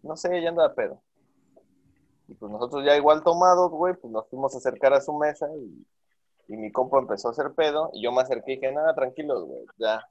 No 0.01 0.17
sé, 0.17 0.41
ya 0.41 0.49
anda 0.49 0.67
de 0.67 0.73
pedo. 0.73 0.99
Y 2.27 2.33
pues 2.33 2.51
nosotros 2.51 2.83
ya 2.83 2.97
igual 2.97 3.23
tomados, 3.23 3.69
güey, 3.69 3.93
pues 3.93 4.11
nos 4.11 4.27
fuimos 4.29 4.55
a 4.55 4.57
acercar 4.57 4.93
a 4.93 5.01
su 5.01 5.13
mesa 5.13 5.47
y, 5.55 5.85
y 6.47 6.57
mi 6.57 6.71
compa 6.71 6.99
empezó 6.99 7.27
a 7.27 7.31
hacer 7.31 7.51
pedo. 7.53 7.89
Y 7.93 8.03
yo 8.03 8.11
me 8.11 8.21
acerqué 8.21 8.53
y 8.53 8.55
dije, 8.55 8.71
nada, 8.71 8.93
tranquilos, 8.95 9.43
güey, 9.45 9.65
ya, 9.77 10.05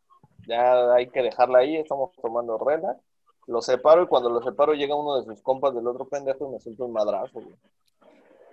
ya 0.46 0.92
hay 0.94 1.08
que 1.08 1.22
dejarla 1.22 1.58
ahí, 1.58 1.76
estamos 1.76 2.10
tomando 2.20 2.58
rela. 2.58 2.96
Lo 3.46 3.62
separo 3.62 4.02
y 4.02 4.06
cuando 4.08 4.28
lo 4.28 4.42
separo 4.42 4.74
llega 4.74 4.94
uno 4.96 5.16
de 5.16 5.24
sus 5.24 5.40
compas 5.42 5.74
del 5.74 5.86
otro 5.86 6.06
pendejo 6.08 6.48
y 6.48 6.52
me 6.54 6.60
suelta 6.60 6.84
un 6.84 6.92
madrazo, 6.92 7.40
güey. 7.40 7.54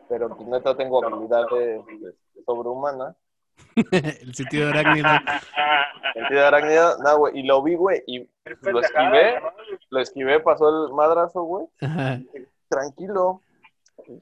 Pero 0.09 0.29
pues 0.35 0.47
neta 0.47 0.75
tengo 0.75 1.03
habilidad 1.03 1.45
de- 1.51 1.83
de- 1.99 2.15
sobrehumana. 2.45 3.15
el 3.91 4.33
sentido 4.35 4.69
arácnido. 4.69 5.07
Sentido 6.13 6.45
arácnido, 6.45 6.97
no, 6.99 7.17
güey, 7.17 7.39
y 7.39 7.43
lo 7.43 7.61
vi, 7.63 7.75
güey, 7.75 8.03
y 8.05 8.19
lo 8.61 8.79
esquivé, 8.79 9.39
lo 9.89 9.99
esquivé, 9.99 10.39
pasó 10.41 10.85
el 10.87 10.93
madrazo, 10.93 11.41
güey, 11.43 11.65
tranquilo, 12.69 13.41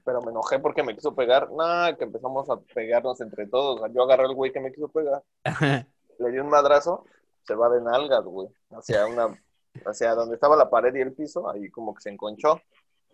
pero 0.04 0.22
me 0.22 0.32
enojé 0.32 0.60
porque 0.60 0.84
me 0.84 0.96
quiso 0.96 1.14
pegar, 1.16 1.52
nada, 1.52 1.96
que 1.98 2.04
empezamos 2.06 2.50
a 2.50 2.58
pegarnos 2.74 3.20
entre 3.22 3.48
todos, 3.48 3.78
o 3.82 3.86
sea, 3.86 3.94
yo 3.94 4.04
agarré 4.04 4.24
al 4.26 4.36
güey 4.36 4.52
que 4.52 4.60
me 4.60 4.72
quiso 4.72 4.88
pegar, 4.90 5.24
le 6.20 6.32
di 6.32 6.40
un 6.40 6.50
madrazo, 6.50 7.06
se 7.44 7.56
va 7.56 7.70
de 7.70 7.82
nalgas, 7.82 8.24
güey, 8.24 8.48
hacia 8.72 9.06
una, 9.08 9.38
hacia 9.86 10.16
donde 10.16 10.36
estaba 10.36 10.56
la 10.56 10.70
pared 10.70 10.94
y 10.96 11.02
el 11.02 11.14
piso, 11.14 11.50
ahí 11.50 11.70
como 11.70 11.94
que 11.94 12.02
se 12.02 12.10
enconchó, 12.10 12.62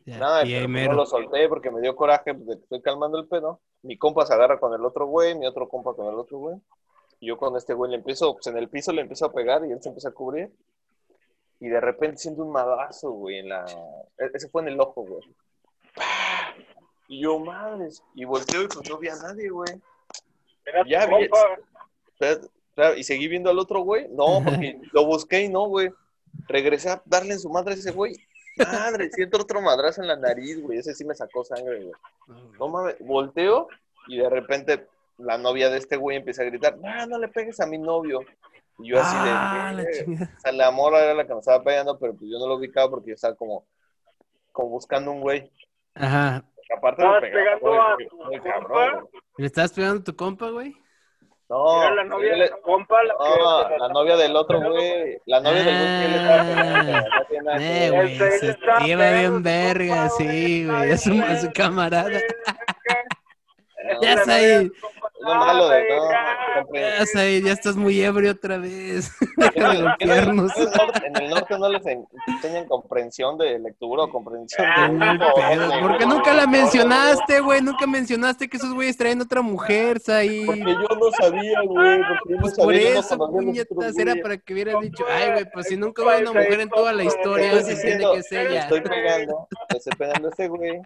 Ya, 0.06 0.18
nada, 0.20 0.44
pero 0.60 0.70
pues 0.74 0.84
no 0.86 0.94
lo 0.94 1.06
solté 1.06 1.50
porque 1.50 1.72
me 1.72 1.82
dio 1.82 1.96
coraje 1.96 2.34
pues, 2.34 2.48
de 2.48 2.56
que 2.58 2.64
estoy 2.64 2.82
calmando 2.82 3.18
el 3.20 3.28
pedo, 3.28 3.62
mi 3.84 3.98
compa 3.98 4.26
se 4.26 4.34
agarra 4.34 4.60
con 4.60 4.74
el 4.74 4.84
otro 4.86 5.06
güey, 5.08 5.36
mi 5.36 5.46
otro 5.48 5.68
compa 5.70 5.94
con 5.94 6.08
el 6.08 6.16
otro 6.16 6.38
güey, 6.40 6.56
y 7.20 7.28
yo 7.28 7.38
con 7.38 7.56
este 7.58 7.74
güey 7.74 7.92
le 7.92 7.98
empiezo, 7.98 8.34
pues 8.34 8.48
en 8.48 8.58
el 8.58 8.70
piso 8.70 8.92
le 8.94 9.02
empiezo 9.02 9.26
a 9.26 9.34
pegar 9.34 9.66
y 9.66 9.72
él 9.72 9.82
se 9.82 9.90
empieza 9.90 10.10
a 10.10 10.14
cubrir. 10.14 10.54
Y 11.60 11.68
de 11.70 11.82
repente 11.82 12.18
siento 12.18 12.44
un 12.44 12.52
madrazo, 12.52 13.10
güey, 13.12 13.40
en 13.40 13.50
la... 13.50 13.66
e- 14.20 14.30
Ese 14.36 14.48
fue 14.50 14.62
en 14.62 14.68
el 14.68 14.80
ojo, 14.80 15.02
güey. 15.04 15.24
Y 17.08 17.22
yo, 17.22 17.40
madres. 17.40 18.04
Y 18.16 18.26
volteo 18.26 18.64
y 18.64 18.68
pues 18.68 18.90
no 18.90 18.98
vi 18.98 19.08
a 19.10 19.16
nadie, 19.16 19.50
güey. 19.50 19.70
Ya 20.66 20.84
Ya, 20.86 21.06
vi- 21.08 21.30
Y 23.00 23.04
seguí 23.04 23.28
viendo 23.28 23.50
al 23.50 23.60
otro 23.60 23.82
güey. 23.82 24.08
No, 24.10 24.42
porque 24.44 24.80
lo 24.94 25.06
busqué 25.06 25.42
y 25.42 25.50
no, 25.50 25.68
güey. 25.68 25.90
Regresé 26.48 26.90
a 26.90 27.02
darle 27.06 27.34
en 27.34 27.40
su 27.40 27.50
madre 27.50 27.74
a 27.74 27.78
ese 27.78 27.92
güey. 27.92 28.14
Madre, 28.58 29.10
siento 29.14 29.42
otro 29.42 29.62
madrazo 29.62 30.02
en 30.02 30.08
la 30.10 30.16
nariz, 30.16 30.62
güey. 30.62 30.80
Ese 30.80 30.94
sí 30.94 31.06
me 31.06 31.16
sacó 31.16 31.44
sangre, 31.44 31.84
güey. 31.84 31.92
No 32.60 32.68
mames, 32.68 32.96
volteo 33.00 33.68
y 34.08 34.18
de 34.18 34.30
repente 34.30 34.88
la 35.18 35.38
novia 35.38 35.70
de 35.70 35.78
este 35.78 35.96
güey 35.98 36.18
empieza 36.18 36.42
a 36.44 36.46
gritar, 36.46 36.78
no, 36.78 37.08
no 37.08 37.18
le 37.18 37.28
pegues 37.30 37.60
a 37.60 37.66
mi 37.66 37.78
novio. 37.78 38.20
Y 38.80 38.90
yo 38.90 39.00
así 39.02 39.16
Ah, 39.18 39.74
de, 39.76 39.84
la 39.84 39.90
"Eh". 39.90 40.30
o 40.38 40.40
sea, 40.40 40.52
la 40.52 40.70
morra 40.72 41.02
era 41.04 41.14
la 41.16 41.26
que 41.26 41.34
me 41.34 41.40
estaba 41.40 41.64
pegando, 41.64 41.98
pero 41.98 42.14
pues 42.14 42.30
yo 42.30 42.38
no 42.38 42.48
lo 42.48 42.56
ubicaba 42.56 42.90
porque 42.90 43.10
yo 43.10 43.16
estaba 43.16 43.36
como, 43.36 43.66
como 44.52 44.70
buscando 44.70 45.12
un 45.12 45.22
güey. 45.22 45.50
Ajá. 45.96 46.44
Aparte 46.76 47.02
¿Estabas 47.02 47.22
me 47.22 47.30
pegaba 47.30 47.60
pegando 47.60 47.70
muy- 47.70 47.78
a 47.78 47.96
muy 48.28 48.38
tu 48.38 48.44
cabrón, 48.44 48.64
compa? 48.64 48.92
güey. 49.02 49.22
¿Le 49.38 49.46
estás 49.46 49.74
pegando 49.74 50.00
a 50.00 50.04
tu 50.04 50.16
compa, 50.16 50.50
güey? 50.50 50.76
No, 51.50 51.82
Era 51.84 51.96
la 51.96 52.04
novia 52.04 52.34
él- 52.34 52.40
de 52.42 52.50
tu 52.50 52.62
compa, 52.62 53.04
la 53.04 53.14
que- 53.14 53.40
no, 53.40 53.78
la 53.78 53.88
novia 53.90 54.18
del 54.18 54.36
otro 54.36 54.60
güey, 54.60 55.18
la 55.28 55.40
novia 55.40 55.64
del 55.64 55.66
que 57.30 57.42
no 57.42 57.58
que 57.58 57.86
Eh, 57.86 57.90
güey, 57.92 58.18
se 58.18 58.58
lleva 58.86 59.12
bien 59.12 59.42
verga, 59.44 60.10
compa, 60.10 60.10
sí, 60.18 60.66
güey. 60.66 60.92
Es 60.92 61.04
su 61.04 61.52
camarada. 61.54 62.10
Ya 64.02 64.14
está 64.16 64.34
ahí. 64.36 64.70
Lo 65.20 65.36
malo 65.36 65.70
de 65.70 65.84
no, 65.90 66.12
ya, 66.74 67.04
Ya, 67.14 67.40
ya 67.48 67.52
estás 67.54 67.76
muy 67.76 68.02
ebrio 68.02 68.32
otra 68.32 68.58
vez. 68.58 69.12
En 69.56 69.64
el- 69.66 69.84
golpearnos. 69.84 70.52
en 70.58 70.62
el 70.64 70.70
norte- 70.74 71.08
En 71.08 71.16
el 71.24 71.30
norte 71.30 71.60
no 71.60 71.70
les 71.70 71.86
en- 71.86 72.08
enseñan 72.28 72.66
comprensión 72.68 73.38
de 73.38 73.60
lectura 73.60 74.04
o 74.04 74.10
comprensión 74.12 74.68
Ah, 74.76 74.88
de 74.90 75.20
pedo, 75.56 75.72
Porque 75.82 76.06
nunca 76.06 76.34
la 76.34 76.48
mencionaste, 76.48 77.40
güey. 77.42 77.62
Nunca 77.62 77.88
mencionaste 77.88 78.48
que 78.48 78.58
esos 78.58 78.74
güeyes 78.74 78.98
traen 78.98 79.22
otra 79.22 79.42
mujer, 79.42 80.00
Said. 80.00 80.46
Porque 80.46 80.60
yo 80.62 80.96
no 81.00 81.12
sabía, 81.20 81.62
güey. 81.66 82.00
Porque 82.00 82.30
yo 82.30 82.36
no 82.36 82.42
Pues 82.42 82.54
por 82.56 82.66
sabía, 82.74 82.88
yo 82.90 82.94
no 82.96 83.00
eso, 83.00 83.18
puñetas, 83.18 83.98
era 83.98 84.16
para 84.22 84.38
que 84.38 84.54
hubieras 84.54 84.80
dicho, 84.82 85.04
ay, 85.10 85.32
güey, 85.32 85.46
pues 85.52 85.68
si 85.68 85.78
nunca 85.78 86.02
hubo 86.04 86.10
una 86.18 86.32
mujer 86.34 86.60
en 86.62 86.70
toda 86.70 86.94
la 86.94 87.04
historia, 87.04 87.52
Estoy 87.54 87.64
se 87.64 87.70
diciendo, 87.76 88.14
que 88.14 88.20
es 88.20 88.32
ella. 88.32 88.60
estoy 88.62 88.82
pegando, 88.82 89.48
estoy 89.70 89.94
pegando 89.98 90.28
a 90.28 90.32
ese 90.32 90.48
güey. 90.48 90.82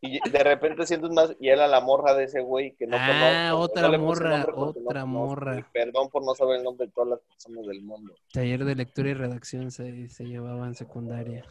Y 0.00 0.18
de 0.30 0.44
repente 0.44 0.86
siento 0.86 1.06
un 1.08 1.14
más, 1.14 1.34
y 1.40 1.48
era 1.48 1.66
la 1.68 1.80
morra 1.80 2.14
de 2.14 2.24
ese 2.24 2.40
güey 2.40 2.72
que 2.76 2.86
no 2.86 2.96
Ah, 2.98 3.50
conozco. 3.50 3.64
otra 3.64 3.88
No 3.88 3.98
morra, 3.98 4.44
no 4.44 4.54
otra 4.66 5.04
morra. 5.04 5.68
Perdón 5.72 6.08
por 6.10 6.24
no 6.24 6.34
saber 6.34 6.58
el 6.58 6.64
nombre 6.64 6.86
de 6.86 6.92
todas 6.92 7.10
las 7.10 7.20
personas 7.20 7.66
del 7.66 7.82
mundo. 7.82 8.14
Taller 8.32 8.64
de 8.64 8.74
lectura 8.74 9.10
y 9.10 9.14
redacción 9.14 9.70
se, 9.70 10.08
se 10.08 10.24
llevaba 10.24 10.66
en 10.66 10.74
secundaria. 10.74 11.44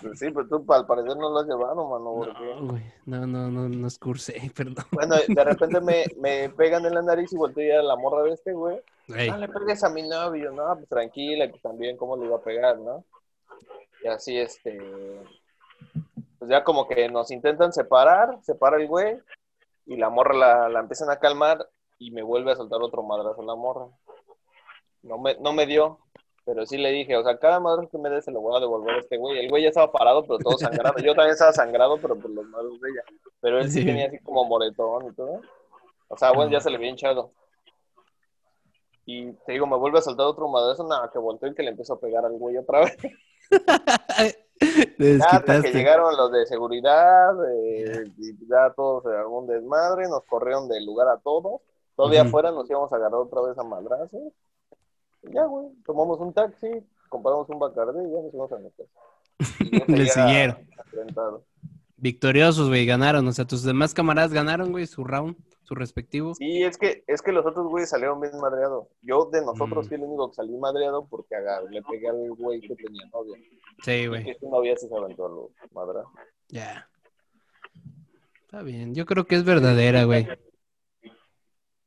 Pues 0.00 0.20
sí, 0.20 0.26
pero 0.30 0.46
tú 0.46 0.64
al 0.72 0.86
parecer 0.86 1.16
no 1.16 1.30
lo 1.30 1.38
has 1.40 1.46
llevado, 1.48 1.74
mano. 1.88 2.32
No, 2.60 2.66
güey. 2.68 2.82
No, 3.06 3.26
no, 3.26 3.50
no, 3.50 3.68
no 3.68 3.86
escursé, 3.88 4.34
perdón. 4.56 4.84
Bueno, 4.92 5.16
de 5.26 5.44
repente 5.44 5.80
me, 5.80 6.04
me 6.20 6.48
pegan 6.50 6.84
en 6.86 6.94
la 6.94 7.02
nariz 7.02 7.32
y 7.32 7.36
volteo 7.36 7.66
ya 7.74 7.80
a 7.80 7.82
la 7.82 7.96
morra 7.96 8.22
de 8.22 8.32
este, 8.34 8.52
güey. 8.52 8.80
Ey, 9.08 9.30
No 9.30 9.36
le 9.38 9.48
pegues 9.48 9.82
a 9.82 9.88
mi 9.90 10.02
novio, 10.02 10.52
no, 10.52 10.74
pues 10.76 10.88
tranquila, 10.88 11.50
que 11.50 11.58
también 11.58 11.96
cómo 11.96 12.16
le 12.16 12.26
iba 12.26 12.36
a 12.36 12.42
pegar, 12.42 12.78
¿no? 12.78 13.04
Y 14.04 14.06
así, 14.08 14.38
este, 14.38 14.78
pues 16.44 16.50
ya 16.50 16.62
como 16.62 16.86
que 16.86 17.08
nos 17.08 17.30
intentan 17.30 17.72
separar, 17.72 18.38
separa 18.42 18.76
el 18.76 18.86
güey, 18.86 19.18
y 19.86 19.96
la 19.96 20.10
morra 20.10 20.34
la, 20.34 20.68
la 20.68 20.80
empiezan 20.80 21.08
a 21.10 21.18
calmar 21.18 21.66
y 21.98 22.10
me 22.10 22.22
vuelve 22.22 22.52
a 22.52 22.56
soltar 22.56 22.82
otro 22.82 23.02
madrazo 23.02 23.42
la 23.42 23.54
morra. 23.54 23.86
No 25.02 25.16
me, 25.16 25.36
no 25.40 25.54
me 25.54 25.64
dio, 25.64 26.00
pero 26.44 26.66
sí 26.66 26.76
le 26.76 26.90
dije, 26.90 27.16
o 27.16 27.24
sea, 27.24 27.38
cada 27.38 27.60
madrazo 27.60 27.88
que 27.88 27.96
me 27.96 28.10
dé 28.10 28.20
se 28.20 28.30
lo 28.30 28.40
voy 28.42 28.56
a 28.56 28.60
devolver 28.60 28.96
a 28.96 28.98
este 28.98 29.16
güey. 29.16 29.38
El 29.38 29.48
güey 29.48 29.62
ya 29.62 29.70
estaba 29.70 29.90
parado, 29.90 30.22
pero 30.26 30.38
todo 30.38 30.58
sangrado. 30.58 30.98
Yo 30.98 31.14
también 31.14 31.30
estaba 31.32 31.52
sangrado, 31.52 31.96
pero 31.98 32.14
por 32.18 32.30
los 32.30 32.44
madrazos 32.46 32.78
de 32.80 32.90
ella. 32.90 33.02
Pero 33.40 33.58
él 33.58 33.70
sí, 33.70 33.80
Sí. 33.80 33.86
tenía 33.86 34.06
así 34.08 34.18
como 34.18 34.44
moretón 34.44 35.06
y 35.06 35.14
todo. 35.14 35.40
O 36.08 36.16
sea, 36.18 36.32
bueno, 36.32 36.50
ya 36.50 36.60
se 36.60 36.68
le 36.68 36.76
había 36.76 36.90
hinchado. 36.90 37.32
Y 39.06 39.32
te 39.46 39.52
digo, 39.52 39.66
me 39.66 39.76
vuelve 39.78 39.98
a 39.98 40.02
soltar 40.02 40.26
otro 40.26 40.46
madrazo, 40.48 40.86
nada, 40.86 41.10
que 41.10 41.18
volteó 41.18 41.48
y 41.48 41.54
que 41.54 41.62
le 41.62 41.70
empezó 41.70 41.94
a 41.94 42.00
pegar 42.00 42.24
al 42.26 42.32
güey 42.32 42.58
otra 42.58 42.80
vez. 42.80 42.96
Hasta 45.28 45.62
que 45.62 45.72
llegaron 45.72 46.16
los 46.16 46.32
de 46.32 46.46
seguridad, 46.46 47.34
eh, 47.52 48.10
y 48.18 48.46
ya 48.46 48.72
todos 48.74 49.04
armó 49.06 49.40
un 49.40 49.46
desmadre, 49.46 50.08
nos 50.08 50.24
corrieron 50.24 50.68
del 50.68 50.84
lugar 50.86 51.08
a 51.08 51.18
todos. 51.18 51.60
Todavía 51.96 52.22
afuera 52.22 52.50
nos 52.50 52.68
íbamos 52.68 52.92
a 52.92 52.96
agarrar 52.96 53.20
otra 53.20 53.40
vez 53.42 53.58
a 53.58 53.62
madrazos. 53.62 54.32
Ya, 55.22 55.44
güey, 55.44 55.68
tomamos 55.86 56.20
un 56.20 56.32
taxi, 56.32 56.68
compramos 57.08 57.48
un 57.48 57.58
bacardí 57.58 58.00
y 58.00 58.12
ya 58.12 58.20
nos 58.20 58.30
fuimos 58.30 58.52
a 58.52 58.60
yo 58.60 58.70
Le 59.86 60.06
siguieron. 60.06 60.58
Victoriosos, 61.96 62.68
güey, 62.68 62.84
ganaron. 62.84 63.26
O 63.28 63.32
sea, 63.32 63.46
tus 63.46 63.62
demás 63.62 63.94
camaradas 63.94 64.32
ganaron, 64.32 64.72
güey, 64.72 64.86
su 64.86 65.04
round, 65.04 65.36
su 65.64 65.74
respectivo. 65.74 66.34
Sí, 66.34 66.62
es 66.62 66.78
que, 66.78 67.02
es 67.06 67.20
que 67.22 67.32
los 67.32 67.44
otros 67.44 67.66
güeyes 67.68 67.90
salieron 67.90 68.20
bien 68.20 68.36
madreados. 68.38 68.86
Yo 69.02 69.28
de 69.32 69.44
nosotros 69.44 69.86
Mm. 69.86 69.88
fui 69.88 69.96
el 69.96 70.02
único 70.04 70.30
que 70.30 70.34
salí 70.36 70.56
madreado 70.56 71.06
porque 71.08 71.34
agar- 71.34 71.64
le 71.70 71.82
pegué 71.82 72.08
al 72.08 72.30
güey 72.32 72.60
que 72.60 72.74
tenía 72.76 73.06
novia. 73.12 73.36
Sí, 73.82 74.06
güey. 74.06 74.24
que 74.24 74.36
su 74.38 74.48
novia 74.50 74.76
se 74.76 74.86
aventó 74.94 75.26
a 75.26 75.30
los 75.30 75.50
madrazos. 75.72 76.12
Ya. 76.48 76.88
Está 78.42 78.62
bien. 78.62 78.94
Yo 78.94 79.04
creo 79.06 79.26
que 79.26 79.34
es 79.36 79.44
verdadera, 79.44 80.04
güey. 80.04 80.28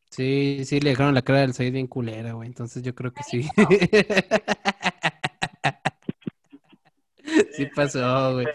Sí, 0.09 0.61
sí, 0.65 0.79
le 0.79 0.89
dejaron 0.91 1.13
la 1.13 1.21
cara 1.21 1.41
del 1.41 1.53
Said 1.53 1.71
bien 1.73 1.87
culera, 1.87 2.33
güey. 2.33 2.47
Entonces 2.47 2.81
yo 2.83 2.95
creo 2.95 3.13
que 3.13 3.23
sí. 3.23 3.47
sí 7.51 7.65
pasó, 7.75 8.33
güey. 8.33 8.47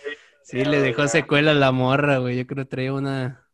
Sí, 0.45 0.65
le 0.65 0.81
dejó 0.81 1.07
secuela 1.09 1.53
a 1.53 1.55
la 1.55 1.73
morra, 1.73 2.19
güey. 2.19 2.37
Yo 2.37 2.47
creo 2.47 2.65
que 2.65 2.71
traía 2.71 2.93
una... 2.93 3.47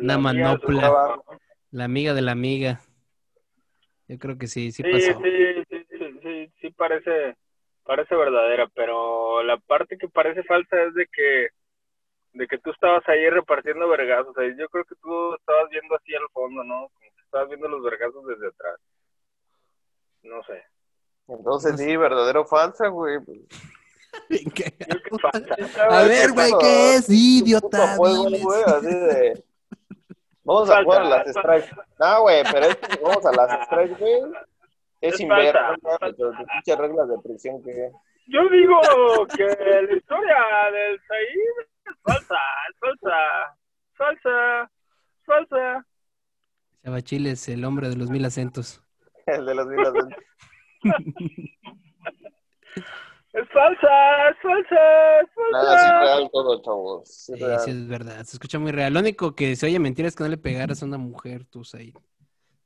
Una 0.00 0.14
La 0.14 0.18
manopla. 0.18 1.20
La 1.70 1.84
amiga 1.84 2.14
de 2.14 2.22
la 2.22 2.32
amiga. 2.32 2.80
Yo 4.06 4.18
creo 4.18 4.38
que 4.38 4.46
sí, 4.46 4.72
sí 4.72 4.82
Sí, 4.82 4.90
pasó. 4.90 5.20
sí, 5.22 5.64
sí, 5.68 5.86
sí, 5.90 6.20
sí, 6.22 6.52
sí 6.60 6.70
parece, 6.70 7.36
parece 7.84 8.14
verdadera, 8.14 8.66
pero 8.74 9.42
la 9.42 9.58
parte 9.58 9.98
que 9.98 10.08
parece 10.08 10.42
falsa 10.44 10.82
es 10.84 10.94
de 10.94 11.06
que, 11.12 11.48
de 12.32 12.46
que 12.46 12.58
tú 12.58 12.70
estabas 12.70 13.06
ahí 13.08 13.28
repartiendo 13.28 13.86
vergazos. 13.88 14.28
O 14.28 14.40
sea, 14.40 14.48
yo 14.56 14.68
creo 14.70 14.84
que 14.84 14.94
tú 15.02 15.34
estabas 15.34 15.68
viendo 15.70 15.94
así 15.94 16.14
al 16.14 16.28
fondo, 16.32 16.64
¿no? 16.64 16.88
Como 16.88 17.10
que 17.14 17.22
estabas 17.22 17.48
viendo 17.48 17.68
los 17.68 17.82
vergazos 17.82 18.26
desde 18.26 18.48
atrás. 18.48 18.80
No 20.22 20.42
sé. 20.44 20.62
Entonces, 21.28 21.78
sí, 21.78 21.96
verdadero 21.96 22.42
o 22.42 22.46
falsa, 22.46 22.88
güey. 22.88 23.18
que 24.54 24.72
falsa. 25.20 25.54
A 25.90 26.02
ver, 26.04 26.32
güey, 26.32 26.50
¿qué 26.60 26.94
es? 26.94 27.10
Idiota. 27.10 27.96
juego, 27.96 28.24
diles. 28.26 28.42
güey, 28.42 28.62
así 28.64 28.86
de... 28.86 29.44
Vamos 30.48 30.70
a 30.70 30.76
Falta, 30.76 30.84
jugar 30.84 31.02
a 31.02 31.08
las 31.10 31.28
strikes. 31.28 31.76
No, 32.00 32.22
güey, 32.22 32.42
pero 32.50 32.66
es 32.68 32.76
que 32.76 33.00
vamos 33.02 33.26
a 33.26 33.32
las 33.32 33.66
strikes, 33.66 33.96
güey. 33.98 34.32
Es, 35.02 35.20
inverno. 35.20 35.76
Pero 36.00 36.32
pinches 36.32 36.78
reglas 36.78 37.08
de 37.10 37.18
prisión 37.18 37.62
que... 37.62 37.90
Yo 38.28 38.48
digo 38.48 38.80
que 39.36 39.44
la 39.44 39.94
historia 39.94 40.36
del 40.72 40.98
Said 41.06 41.68
es 41.84 41.96
falsa, 42.02 42.38
es 42.70 42.78
falsa, 42.80 43.56
falsa, 43.92 44.70
falsa. 45.26 45.86
Chavachil 46.82 47.26
es 47.26 47.46
el 47.50 47.66
hombre 47.66 47.90
de 47.90 47.96
los 47.96 48.08
mil 48.08 48.24
acentos. 48.24 48.82
El 49.26 49.44
de 49.44 49.54
las 49.54 49.68
vidas 49.68 49.92
de... 49.92 50.00
Es 53.40 53.48
falsa, 53.52 54.28
es 54.30 54.36
falsa, 54.42 55.20
es 55.20 55.28
falsa. 55.34 55.52
Nada, 55.52 55.78
sí 55.78 56.06
real 56.06 56.30
todo, 56.32 56.62
chavos. 56.62 57.08
Sí, 57.08 57.34
Sí, 57.34 57.44
real. 57.44 57.60
sí, 57.60 57.70
es 57.70 57.88
verdad. 57.88 58.16
Se 58.24 58.36
escucha 58.36 58.58
muy 58.58 58.72
real. 58.72 58.92
Lo 58.94 59.00
único 59.00 59.34
que 59.34 59.54
se 59.56 59.66
oye 59.66 59.78
mentira 59.78 60.08
es 60.08 60.16
que 60.16 60.24
no 60.24 60.30
le 60.30 60.38
pegaras 60.38 60.82
a 60.82 60.86
una 60.86 60.98
mujer, 60.98 61.44
tú, 61.44 61.64
Said. 61.64 61.94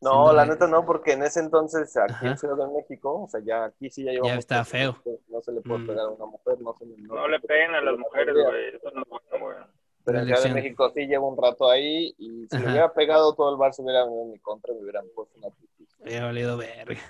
No, 0.00 0.30
Sí, 0.30 0.36
la 0.36 0.44
no, 0.46 0.52
neta 0.52 0.66
no, 0.66 0.84
porque 0.84 1.12
en 1.12 1.22
ese 1.22 1.40
entonces 1.40 1.96
aquí 1.96 2.12
Ajá. 2.12 2.26
en 2.30 2.38
Ciudad 2.38 2.56
de 2.56 2.72
México, 2.74 3.22
o 3.22 3.28
sea, 3.28 3.40
ya 3.44 3.64
aquí 3.66 3.88
sí 3.90 4.02
ya 4.04 4.12
llevamos... 4.12 4.38
está 4.38 4.64
tiempo, 4.64 5.00
feo. 5.04 5.18
No 5.28 5.40
se 5.42 5.52
le 5.52 5.60
puede 5.60 5.78
Mm. 5.80 5.86
pegar 5.86 6.04
a 6.06 6.08
una 6.08 6.26
mujer, 6.26 6.60
no 6.60 6.74
se 6.78 6.86
le... 6.86 6.96
No 7.02 7.28
le 7.28 7.38
peguen 7.40 7.74
a 7.74 7.80
las 7.80 7.96
mujeres, 7.98 8.34
güey. 8.34 8.68
Eso 8.74 8.90
no 8.94 9.02
es 9.02 9.08
bueno, 9.08 9.44
güey. 9.44 9.56
Pero 10.04 10.18
en 10.18 10.26
Ciudad 10.26 10.42
de. 10.42 10.50
México 10.54 10.90
sí 10.92 11.06
llevo 11.06 11.28
un 11.28 11.40
rato 11.40 11.70
ahí 11.70 12.12
y 12.18 12.46
si 12.50 12.56
Ajá. 12.56 12.64
le 12.64 12.70
hubiera 12.72 12.92
pegado 12.92 13.32
todo 13.36 13.50
el 13.52 13.56
bar 13.56 13.72
se 13.72 13.82
hubiera 13.82 14.02
venido 14.04 14.22
en 14.24 14.32
mi 14.32 14.38
contra 14.40 14.72
y 14.72 14.76
me 14.76 14.82
hubieran 14.82 15.04
puesto 15.14 15.38
una 15.38 15.50
putiza. 15.50 15.96
Había 16.04 16.24
valido 16.24 16.56
verga. 16.56 17.00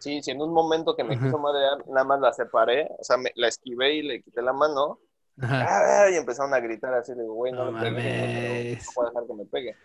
Sí, 0.00 0.22
si 0.22 0.30
en 0.32 0.40
un 0.42 0.52
momento 0.52 0.96
que 0.96 1.04
me 1.04 1.14
Ajá. 1.14 1.24
quiso 1.26 1.38
madrear, 1.38 1.86
nada 1.88 2.04
más 2.04 2.20
la 2.20 2.32
separé, 2.32 2.88
o 2.98 3.04
sea, 3.04 3.16
me- 3.18 3.32
la 3.36 3.48
esquivé 3.48 3.94
y 3.94 4.02
le 4.02 4.22
quité 4.22 4.40
la 4.42 4.52
mano, 4.54 4.98
Ajá. 5.40 6.10
y 6.10 6.16
empezaron 6.16 6.52
a 6.54 6.60
gritar 6.60 6.92
así, 6.94 7.14
de 7.14 7.22
güey, 7.22 7.52
no, 7.52 7.66
No 7.66 7.72
me 7.72 7.90
mames. 7.90 8.86
no 8.86 8.92
voy 8.96 9.06
a 9.06 9.08
dejar 9.10 9.26
que 9.26 9.34
me 9.34 9.44
pegue. 9.44 9.76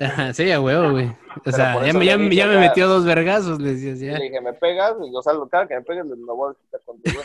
Ajá, 0.00 0.32
sí, 0.32 0.50
a 0.52 0.60
huevo, 0.60 0.92
güey. 0.92 1.06
O 1.08 1.16
Pero 1.44 1.56
sea, 1.56 1.74
ya, 1.80 1.86
ya, 1.86 1.92
me- 2.16 2.24
dije, 2.24 2.36
ya 2.36 2.46
me 2.46 2.58
metió 2.58 2.86
dos 2.88 3.04
vergazos, 3.04 3.60
le 3.60 3.72
decías 3.74 4.00
Y 4.00 4.06
ya. 4.06 4.16
le 4.18 4.24
dije, 4.24 4.40
¿me 4.40 4.52
pegas? 4.54 4.94
Y, 5.04 5.14
o 5.14 5.22
sea, 5.22 5.32
lo- 5.32 5.48
cada 5.48 5.66
que 5.66 5.74
me 5.74 5.82
pegues, 5.82 6.04
me 6.06 6.16
lo 6.16 6.36
voy 6.36 6.52
a 6.52 6.58
quitar 6.60 6.80
contigo. 6.82 7.20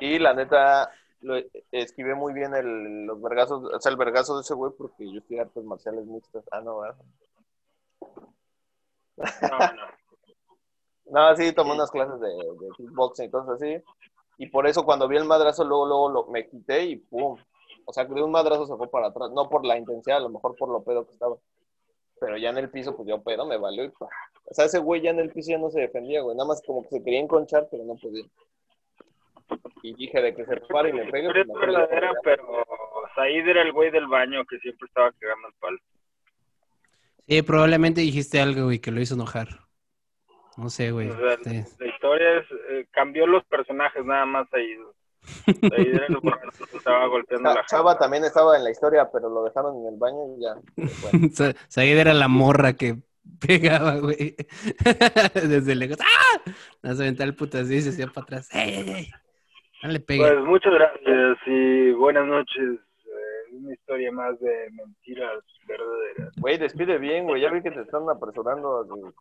y 0.00 0.18
la 0.18 0.34
neta, 0.34 0.90
lo, 1.20 1.36
esquivé 1.70 2.16
muy 2.16 2.32
bien 2.32 2.52
el, 2.56 3.06
los 3.06 3.22
vergazos, 3.22 3.62
o 3.72 3.80
sea, 3.80 3.90
el 3.92 3.96
vergazo 3.96 4.34
de 4.36 4.42
ese 4.42 4.54
güey, 4.54 4.72
porque 4.76 5.08
yo 5.08 5.20
estoy 5.20 5.38
artes 5.38 5.62
marciales 5.62 6.04
mixtas. 6.06 6.42
Ah, 6.50 6.60
no, 6.60 6.80
¿verdad? 6.80 6.96
No, 9.16 9.58
no. 9.58 10.01
No, 11.12 11.36
sí, 11.36 11.52
tomé 11.52 11.72
unas 11.72 11.90
clases 11.90 12.18
de, 12.20 12.28
de 12.28 12.70
kickboxing 12.74 13.26
y 13.26 13.30
cosas 13.30 13.60
así. 13.60 13.76
Y 14.38 14.46
por 14.46 14.66
eso 14.66 14.82
cuando 14.82 15.06
vi 15.06 15.18
el 15.18 15.26
madrazo, 15.26 15.62
luego, 15.62 15.86
luego 15.86 16.08
lo, 16.08 16.26
me 16.28 16.48
quité 16.48 16.86
y 16.86 16.96
pum. 16.96 17.36
O 17.84 17.92
sea, 17.92 18.06
que 18.06 18.14
de 18.14 18.22
un 18.22 18.30
madrazo 18.30 18.66
se 18.66 18.74
fue 18.76 18.90
para 18.90 19.08
atrás. 19.08 19.30
No 19.30 19.50
por 19.50 19.62
la 19.66 19.76
intensidad, 19.76 20.16
a 20.16 20.20
lo 20.20 20.30
mejor 20.30 20.56
por 20.56 20.70
lo 20.70 20.82
pedo 20.82 21.04
que 21.04 21.12
estaba. 21.12 21.36
Pero 22.18 22.38
ya 22.38 22.48
en 22.48 22.56
el 22.56 22.70
piso, 22.70 22.96
pues 22.96 23.06
yo 23.06 23.22
pedo, 23.22 23.44
me 23.44 23.58
valió 23.58 23.84
y. 23.84 23.88
O 23.88 24.54
sea, 24.54 24.64
ese 24.64 24.78
güey 24.78 25.02
ya 25.02 25.10
en 25.10 25.18
el 25.18 25.30
piso 25.30 25.50
ya 25.50 25.58
no 25.58 25.68
se 25.68 25.80
defendía, 25.80 26.22
güey. 26.22 26.34
Nada 26.34 26.48
más 26.48 26.62
como 26.66 26.82
que 26.84 26.96
se 26.96 27.04
quería 27.04 27.20
enconchar, 27.20 27.68
pero 27.70 27.84
no 27.84 27.94
podía. 27.96 28.24
Y 29.82 29.94
dije 29.94 30.18
de 30.18 30.34
que 30.34 30.46
se 30.46 30.56
pare 30.62 30.90
y 30.90 30.92
me 30.94 31.10
pegue. 31.10 31.28
Pero 31.30 31.32
pues 31.32 31.40
es 31.42 31.48
mejor 31.48 31.68
le 31.68 31.78
verdadera, 31.78 32.12
pero 32.24 32.64
Said 33.14 33.46
era 33.48 33.60
el 33.60 33.72
güey 33.72 33.90
del 33.90 34.06
baño 34.06 34.46
que 34.46 34.58
siempre 34.60 34.86
estaba 34.86 35.12
cagando 35.12 35.48
el 35.48 35.54
palo. 35.60 35.78
Sí, 37.28 37.42
probablemente 37.42 38.00
dijiste 38.00 38.40
algo, 38.40 38.64
güey, 38.64 38.78
que 38.78 38.90
lo 38.90 39.00
hizo 39.02 39.14
enojar. 39.14 39.48
No 40.56 40.68
sé, 40.68 40.90
güey. 40.90 41.08
O 41.10 41.16
sea, 41.16 41.36
Sí. 41.44 41.64
La 41.78 41.86
historia 41.86 42.38
es, 42.38 42.46
eh, 42.70 42.86
cambió 42.90 43.26
los 43.26 43.44
personajes 43.44 44.04
nada 44.04 44.26
más 44.26 44.48
Said. 44.50 44.78
Said 45.44 45.94
era 45.94 46.06
el 46.06 46.18
estaba 46.74 47.06
golpeando 47.06 47.48
la 47.50 47.60
Cha- 47.60 47.66
Chava 47.76 47.96
también 47.98 48.24
estaba 48.24 48.56
en 48.56 48.64
la 48.64 48.70
historia, 48.70 49.08
pero 49.12 49.28
lo 49.30 49.44
dejaron 49.44 49.76
en 49.80 49.92
el 49.94 49.98
baño 49.98 50.18
y 50.36 50.42
ya. 50.42 50.54
Bueno, 50.76 51.28
Sa- 51.32 51.54
Said 51.68 51.96
era 51.98 52.12
la 52.12 52.28
morra 52.28 52.72
que 52.74 52.96
pegaba, 53.40 53.96
güey. 53.98 54.34
Desde 55.34 55.74
lejos. 55.74 55.98
¡Ah! 56.00 56.50
Se 56.82 56.88
aventaba 57.02 57.28
el 57.28 57.36
putazo 57.36 57.72
y 57.72 57.80
se 57.80 57.90
hacía 57.90 58.06
para 58.08 58.24
atrás. 58.24 58.48
¡Ey, 58.52 58.74
ey, 58.74 58.90
ey! 58.90 59.10
No 59.84 59.90
le 59.90 60.00
pegue. 60.00 60.20
Pues 60.20 60.38
muchas 60.44 60.72
gracias 60.74 61.38
y 61.46 61.92
buenas 61.92 62.26
noches. 62.26 62.78
Eh, 63.06 63.54
una 63.54 63.72
historia 63.72 64.10
más 64.12 64.38
de 64.40 64.70
mentiras 64.72 65.38
verdaderas. 65.66 66.32
güey, 66.38 66.58
despide 66.58 66.98
bien, 66.98 67.24
güey. 67.24 67.42
Ya 67.42 67.50
vi 67.50 67.62
que 67.62 67.70
te 67.70 67.80
están 67.80 68.08
apresurando. 68.10 68.84
güey. 68.86 69.12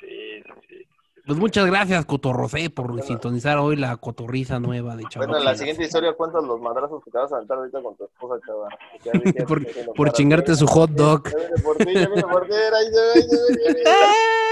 Sí, 0.00 0.42
sí, 0.44 0.52
sí. 0.68 0.86
Pues 1.26 1.38
muchas 1.38 1.64
gracias, 1.64 2.04
Cotorrocé, 2.04 2.68
por 2.68 3.00
sintonizar 3.02 3.56
hoy 3.56 3.76
la 3.76 3.96
cotorriza 3.96 4.60
nueva 4.60 4.94
de 4.94 5.04
Chava. 5.08 5.24
Bueno, 5.24 5.38
en 5.38 5.44
la 5.46 5.56
siguiente 5.56 5.84
historia 5.84 6.12
cuentas 6.12 6.44
los 6.44 6.60
madrazos 6.60 7.02
que 7.02 7.10
te 7.10 7.16
vas 7.16 7.32
a 7.32 7.36
aventar 7.36 7.56
ahorita 7.56 7.82
con 7.82 7.96
tu 7.96 8.04
esposa, 8.04 8.34
chava. 8.46 8.68
Ya 9.04 9.12
vi 9.12 9.32
que 9.32 9.38
ya 9.38 9.92
Por- 9.94 10.12
chingarte 10.12 10.54
su 10.54 10.66
hot 10.66 10.90
dog. 10.90 11.22
Por 11.62 11.62
por 11.62 12.46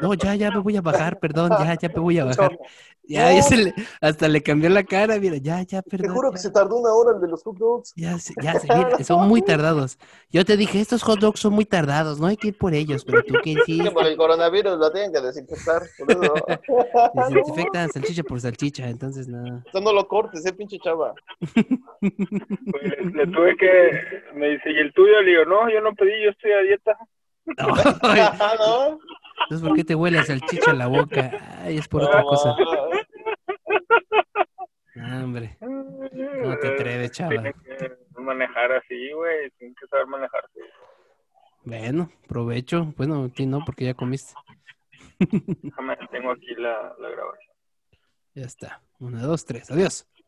No, 0.00 0.14
ya, 0.14 0.34
ya 0.34 0.50
me 0.50 0.58
voy 0.60 0.76
a 0.76 0.80
bajar, 0.80 1.18
perdón, 1.18 1.50
ya, 1.58 1.74
ya 1.78 1.88
me 1.88 2.00
voy 2.00 2.18
a 2.18 2.24
bajar. 2.24 2.58
Ya, 3.06 3.30
ya 3.30 3.42
se 3.42 3.56
le- 3.58 3.74
hasta 4.00 4.28
le 4.28 4.42
cambió 4.42 4.70
la 4.70 4.82
cara, 4.82 5.18
mira, 5.18 5.36
ya, 5.36 5.60
ya, 5.62 5.82
Te 5.82 5.90
perdón. 5.90 6.14
juro 6.14 6.32
que 6.32 6.38
se 6.38 6.50
tardó 6.50 6.76
una 6.78 6.90
hora 6.94 7.14
el 7.14 7.20
de 7.20 7.28
los 7.28 7.42
hot 7.42 7.58
dogs. 7.58 7.92
Ya, 7.96 8.16
ya, 8.40 8.54
mira, 8.62 9.04
son 9.04 9.28
muy 9.28 9.42
tardados. 9.42 9.98
Yo 10.30 10.42
te 10.46 10.56
dije, 10.56 10.80
estos 10.80 11.02
hot 11.02 11.20
dogs 11.20 11.38
son 11.38 11.52
muy 11.52 11.66
tardados, 11.66 12.18
no 12.18 12.28
hay 12.28 12.38
que 12.38 12.48
ir 12.48 12.56
por 12.56 12.72
ellos, 12.72 13.04
pero 13.04 13.22
tú 13.22 13.34
qué 13.42 13.60
sí. 13.66 13.82
Que 13.82 13.90
por 13.90 14.06
el 14.06 14.16
coronavirus 14.16 14.78
lo 14.78 14.90
tienen 14.90 15.12
que 15.12 15.20
desinfectar. 15.20 15.82
Por 15.98 16.10
eso. 16.10 16.46
Desinfectan 17.14 17.90
salchicha 17.90 18.22
por 18.22 18.40
salchicha, 18.40 18.88
entonces 18.88 19.28
nada. 19.28 19.62
Esto 19.66 19.80
no 19.82 19.92
lo 19.92 20.08
cortes, 20.08 20.46
eh, 20.46 20.52
pinche 20.54 20.78
chava. 20.78 21.14
Pues, 21.90 23.14
le 23.14 23.26
tuve 23.26 23.56
que, 23.56 23.90
me 24.34 24.48
dice, 24.48 24.70
¿y 24.72 24.78
el 24.78 24.92
tuyo? 24.94 25.20
Le 25.20 25.30
digo, 25.30 25.44
no, 25.44 25.68
yo 25.70 25.80
no 25.82 25.94
pedí, 25.94 26.24
yo 26.24 26.30
estoy 26.30 26.52
a 26.52 26.60
dieta. 26.60 26.96
¿no? 28.58 28.98
Entonces, 29.42 29.68
¿por 29.68 29.76
qué 29.76 29.84
te 29.84 29.94
huele 29.94 30.18
a 30.18 30.24
salchicha 30.24 30.70
en 30.70 30.78
la 30.78 30.86
boca? 30.86 31.30
Ay, 31.62 31.78
es 31.78 31.88
por 31.88 32.02
otra 32.02 32.22
cosa. 32.22 32.54
Ah, 34.96 35.20
hombre, 35.22 35.56
¿cómo 35.60 36.58
te 36.60 36.68
atreves, 36.68 37.10
chava? 37.10 37.30
Tiene 37.30 37.52
que 37.52 37.96
manejar 38.20 38.72
así, 38.72 39.12
güey, 39.12 39.50
tiene 39.58 39.74
que 39.78 39.86
saber 39.88 40.06
manejarse. 40.06 40.60
Bueno, 41.64 42.10
provecho. 42.28 42.92
Bueno, 42.96 43.24
a 43.24 43.28
ti 43.28 43.46
no, 43.46 43.64
porque 43.64 43.84
ya 43.86 43.94
comiste. 43.94 44.34
Déjame, 45.18 45.96
tengo 46.10 46.30
aquí 46.30 46.54
la, 46.56 46.94
la 46.98 47.08
grabación. 47.08 47.54
Ya 48.34 48.44
está. 48.44 48.82
Una, 48.98 49.22
dos, 49.22 49.44
tres. 49.44 49.70
Adiós. 49.70 50.06